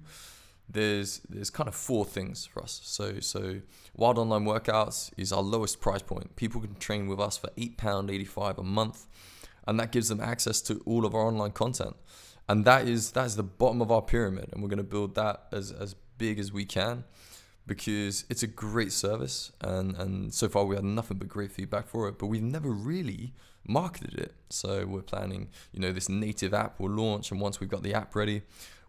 [0.69, 2.79] there's there's kind of four things for us.
[2.83, 3.61] So so
[3.95, 6.35] Wild Online Workouts is our lowest price point.
[6.35, 9.07] People can train with us for eight pound eighty five a month,
[9.67, 11.95] and that gives them access to all of our online content.
[12.47, 15.15] And that is that is the bottom of our pyramid, and we're going to build
[15.15, 17.05] that as as big as we can
[17.69, 21.87] because it's a great service and and so far we had nothing but great feedback
[21.87, 23.31] for it but we've never really
[23.65, 27.69] marketed it so we're planning you know this native app will launch and once we've
[27.69, 28.41] got the app ready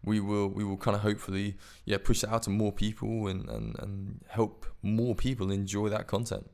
[0.04, 3.48] we will we will kind of hopefully yeah push it out to more people and,
[3.48, 6.50] and, and help more people enjoy that content.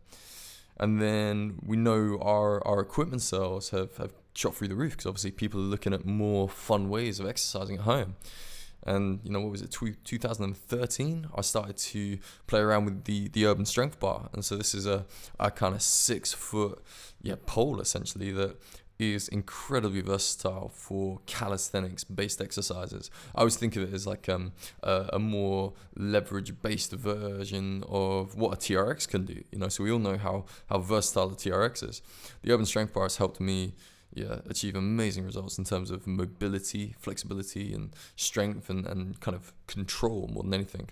[0.79, 5.07] And then we know our, our equipment sales have, have shot through the roof because
[5.07, 8.17] obviously people are looking at more fun ways of exercising at home.
[8.83, 9.73] And you know what was it?
[10.05, 11.29] 2013.
[11.35, 14.87] I started to play around with the the Urban Strength Bar, and so this is
[14.87, 15.07] a,
[15.41, 16.85] a kind of six foot
[17.21, 18.57] yeah pole essentially that
[18.99, 23.11] is incredibly versatile for calisthenics based exercises.
[23.35, 28.37] I always think of it as like um, a, a, more leverage based version of
[28.37, 29.43] what a TRX can do.
[29.53, 32.03] You know, so we all know how how versatile the TRX is.
[32.43, 33.75] The Urban Strength Bar has helped me
[34.15, 39.53] yeah, achieve amazing results in terms of mobility, flexibility, and strength, and, and kind of
[39.67, 40.89] control more than anything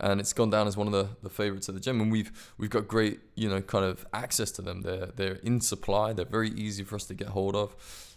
[0.00, 2.00] and it's gone down as one of the, the favorites at the gym.
[2.00, 4.82] And we've we've got great you know kind of access to them.
[4.82, 6.12] They're they're in supply.
[6.12, 7.74] They're very easy for us to get hold of.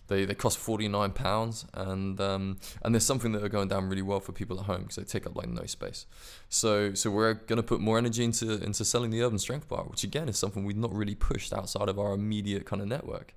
[0.08, 1.66] They, they cost 49 pounds.
[1.74, 4.82] And um, and there's something that are going down really well for people at home
[4.82, 6.06] because they take up like no space.
[6.50, 10.04] So so we're to put more energy into into selling the urban strength bar which
[10.04, 13.34] again is something we've not really pushed outside of our immediate kind of network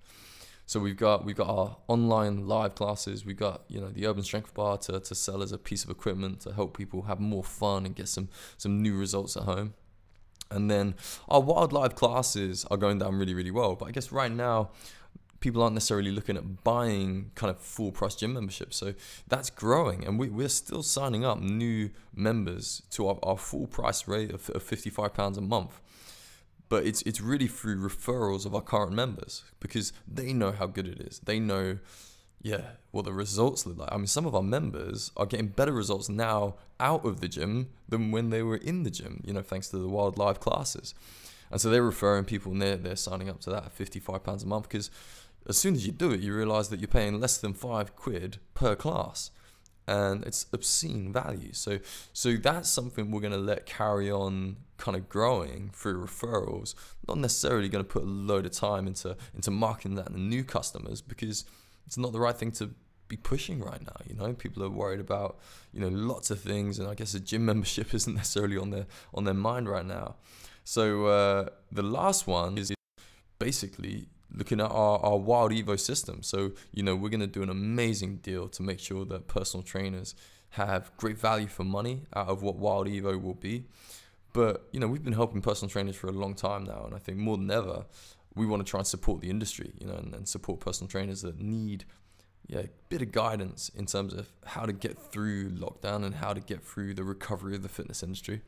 [0.67, 3.25] so we've got we've got our online live classes.
[3.25, 5.91] We've got you know the Urban Strength Bar to, to sell as a piece of
[5.91, 9.75] equipment to help people have more fun and get some some new results at home.
[10.51, 10.95] And then
[11.29, 13.75] our wild live classes are going down really really well.
[13.75, 14.71] But I guess right now
[15.41, 18.77] people aren't necessarily looking at buying kind of full price gym memberships.
[18.77, 18.95] So
[19.29, 24.09] that's growing, and we, we're still signing up new members to our, our full price
[24.09, 25.81] rate of, of £55 a month
[26.73, 30.89] but it's it's really through referrals of our current members because they know how good
[30.89, 31.19] it is.
[31.19, 31.77] They know,
[32.41, 32.63] yeah,
[32.93, 33.91] what the results look like.
[33.93, 37.69] I mean, some of our members are getting better results now out of the gym
[37.91, 40.95] than when they were in the gym, you know, thanks to the Wild Live classes.
[41.51, 44.47] And so they're referring people and they're, they're signing up to that at £55 a
[44.47, 44.91] month because
[45.47, 48.39] as soon as you do it, you realize that you're paying less than five quid
[48.55, 49.31] per class.
[49.87, 51.53] And it's obscene value.
[51.53, 51.81] So,
[52.13, 56.75] so that's something we're going to let carry on kind of growing through referrals.
[57.09, 60.45] Not necessarily going to put a load of time into into marketing that to new
[60.45, 61.45] customers because
[61.87, 62.71] it's not the right thing to
[63.09, 63.97] be pushing right now.
[64.09, 65.39] You know, people are worried about
[65.73, 68.87] you know lots of things, and I guess a gym membership isn't necessarily on their
[69.15, 70.17] on their mind right now.
[70.65, 72.73] So uh, the last one is
[73.39, 77.43] basically looking at our, our wild evo system so you know we're going to do
[77.43, 80.15] an amazing deal to make sure that personal trainers
[80.51, 83.65] have great value for money out of what wild evo will be
[84.33, 86.99] but you know we've been helping personal trainers for a long time now and i
[86.99, 87.85] think more than ever
[88.35, 91.23] we want to try and support the industry you know and, and support personal trainers
[91.23, 91.85] that need
[92.49, 96.33] yeah, a bit of guidance in terms of how to get through lockdown and how
[96.33, 98.43] to get through the recovery of the fitness industry.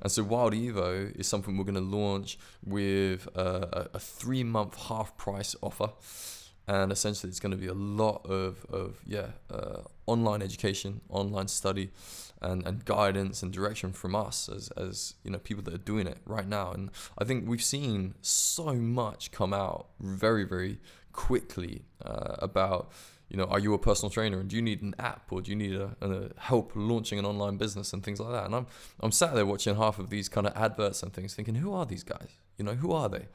[0.00, 4.88] And so Wild Evo is something we're going to launch with a, a three month
[4.88, 5.90] half price offer.
[6.68, 11.46] And essentially, it's going to be a lot of, of yeah, uh, online education, online
[11.46, 11.90] study,
[12.42, 16.06] and, and guidance and direction from us as, as you know people that are doing
[16.06, 16.72] it right now.
[16.72, 20.78] And I think we've seen so much come out very, very
[21.12, 22.92] quickly uh, about
[23.28, 25.50] you know, are you a personal trainer and do you need an app or do
[25.50, 28.46] you need a, a, help launching an online business and things like that?
[28.46, 28.66] And I'm
[29.00, 31.86] I'm sat there watching half of these kind of adverts and things, thinking, who are
[31.86, 32.28] these guys?
[32.56, 33.26] You know, who are they?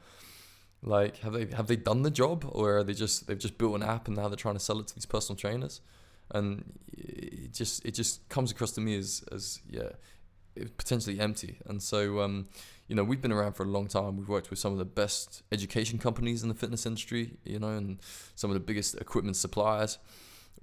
[0.82, 3.74] Like, have they have they done the job or are they just they've just built
[3.74, 5.80] an app and now they're trying to sell it to these personal trainers?
[6.30, 9.90] And it just it just comes across to me as as yeah,
[10.76, 11.58] potentially empty.
[11.66, 12.48] And so um,
[12.88, 14.16] you know, we've been around for a long time.
[14.18, 17.70] We've worked with some of the best education companies in the fitness industry, you know,
[17.70, 17.98] and
[18.34, 19.98] some of the biggest equipment suppliers.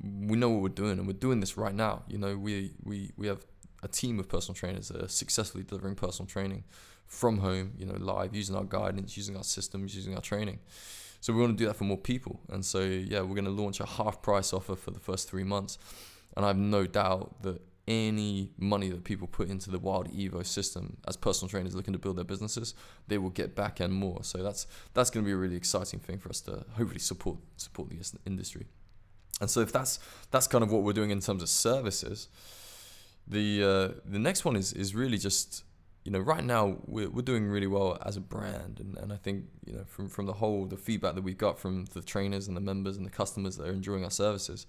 [0.01, 2.03] We know what we're doing, and we're doing this right now.
[2.07, 3.43] You know, we we we have
[3.81, 6.65] a team of personal trainers that are successfully delivering personal training
[7.07, 10.59] from home, you know, live, using our guidance, using our systems, using our training.
[11.21, 12.39] So we want to do that for more people.
[12.49, 15.43] And so, yeah, we're going to launch a half price offer for the first three
[15.43, 15.79] months.
[16.35, 17.59] And I have no doubt that
[17.89, 21.99] any money that people put into the Wild Evo system as personal trainers looking to
[21.99, 22.75] build their businesses,
[23.07, 24.23] they will get back and more.
[24.23, 27.39] So that's that's going to be a really exciting thing for us to hopefully support
[27.57, 28.67] support the industry.
[29.41, 32.29] And so if that's that's kind of what we're doing in terms of services,
[33.27, 35.63] the uh, the next one is is really just
[36.05, 39.17] you know right now we're, we're doing really well as a brand and, and I
[39.17, 42.47] think you know from from the whole the feedback that we've got from the trainers
[42.47, 44.65] and the members and the customers that are enjoying our services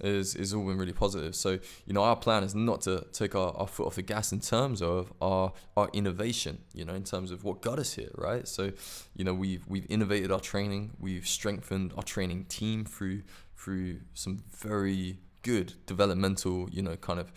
[0.00, 1.34] is is all been really positive.
[1.34, 4.32] So you know, our plan is not to take our, our foot off the gas
[4.32, 6.58] in terms of our our innovation.
[6.72, 8.46] You know, in terms of what got us here, right?
[8.48, 8.72] So
[9.14, 13.22] you know, we've we've innovated our training, we've strengthened our training team through
[13.56, 17.30] through some very good developmental, you know, kind of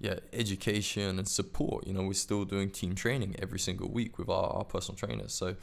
[0.00, 1.86] yeah, education and support.
[1.86, 5.32] You know, we're still doing team training every single week with our, our personal trainers.
[5.32, 5.54] So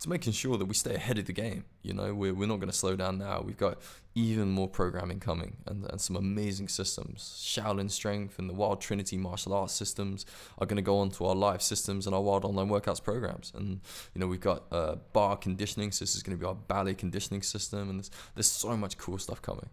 [0.00, 1.66] it's making sure that we stay ahead of the game.
[1.82, 3.42] You know, we're, we're not going to slow down now.
[3.44, 3.82] We've got
[4.14, 7.38] even more programming coming and, and some amazing systems.
[7.44, 10.24] Shaolin Strength and the Wild Trinity martial arts systems
[10.56, 13.52] are going to go onto our live systems and our Wild Online Workouts programs.
[13.54, 13.82] And,
[14.14, 15.92] you know, we've got uh, barre conditioning.
[15.92, 17.90] So this is going to be our ballet conditioning system.
[17.90, 19.68] And there's, there's so much cool stuff coming.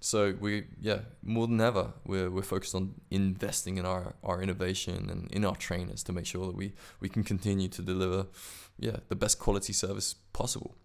[0.00, 5.10] So we, yeah, more than ever, we're, we're focused on investing in our, our innovation
[5.10, 8.26] and in our trainers to make sure that we, we can continue to deliver,
[8.80, 10.76] yeah, the best quality service possible.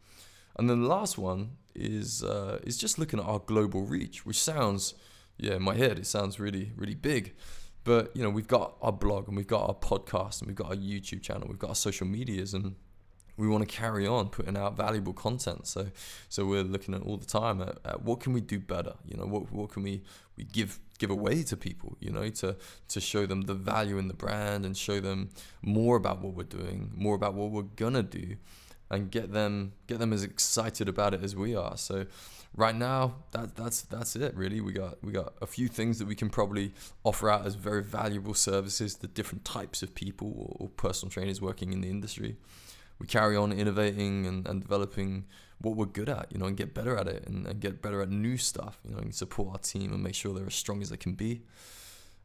[0.57, 4.39] And then the last one is uh, is just looking at our global reach, which
[4.39, 4.93] sounds,
[5.37, 7.35] yeah, in my head it sounds really really big,
[7.83, 10.67] but you know we've got our blog and we've got our podcast and we've got
[10.67, 12.75] our YouTube channel, we've got our social medias and
[13.38, 15.67] we want to carry on putting out valuable content.
[15.67, 15.88] So,
[16.29, 18.93] so we're looking at all the time at, at, what can we do better.
[19.05, 20.01] You know, what what can we
[20.38, 21.97] we give give away to people.
[21.99, 22.55] You know, to
[22.89, 25.29] to show them the value in the brand and show them
[25.61, 28.38] more about what we're doing, more about what we're gonna do,
[28.89, 31.77] and get them get them as excited about it as we are.
[31.77, 32.05] So.
[32.57, 34.33] Right now, that that's that's it.
[34.33, 36.71] Really, we got we got a few things that we can probably
[37.03, 41.41] offer out as very valuable services to different types of people or, or personal trainers
[41.41, 42.38] working in the industry
[42.99, 45.25] we carry on innovating and, and developing
[45.59, 48.01] what we're good at, you know, and get better at it and, and get better
[48.01, 50.81] at new stuff, you know, and support our team and make sure they're as strong
[50.81, 51.43] as they can be.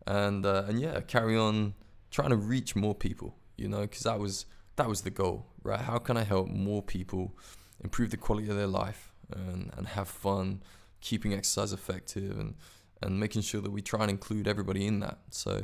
[0.06, 1.74] And uh, and yeah, carry on
[2.10, 4.46] trying to reach more people, you know, because that was
[4.76, 5.80] that was the goal, right?
[5.80, 7.36] How can I help more people
[7.82, 10.62] improve the quality of their life and, and have fun,
[11.00, 12.54] keeping exercise effective and
[13.02, 15.18] and making sure that we try and include everybody in that.
[15.30, 15.62] So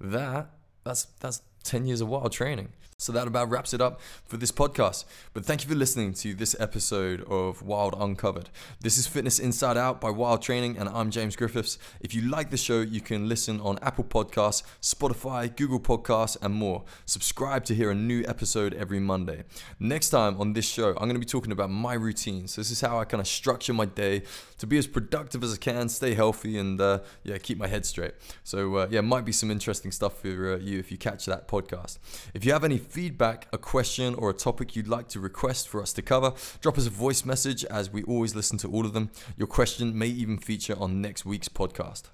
[0.00, 0.50] that
[0.84, 2.70] that's that's 10 years of wild training.
[3.04, 5.04] So that about wraps it up for this podcast.
[5.34, 8.48] But thank you for listening to this episode of Wild Uncovered.
[8.80, 11.76] This is Fitness Inside Out by Wild Training, and I'm James Griffiths.
[12.00, 16.54] If you like the show, you can listen on Apple Podcasts, Spotify, Google Podcasts, and
[16.54, 16.84] more.
[17.04, 19.44] Subscribe to hear a new episode every Monday.
[19.78, 22.48] Next time on this show, I'm going to be talking about my routine.
[22.48, 24.22] So this is how I kind of structure my day
[24.56, 27.84] to be as productive as I can, stay healthy, and uh, yeah, keep my head
[27.84, 28.14] straight.
[28.44, 31.48] So uh, yeah, might be some interesting stuff for uh, you if you catch that
[31.48, 31.98] podcast.
[32.32, 35.82] If you have any feedback, a question, or a topic you'd like to request for
[35.82, 38.92] us to cover, drop us a voice message as we always listen to all of
[38.92, 39.10] them.
[39.36, 42.04] Your question may even feature on next week's podcast.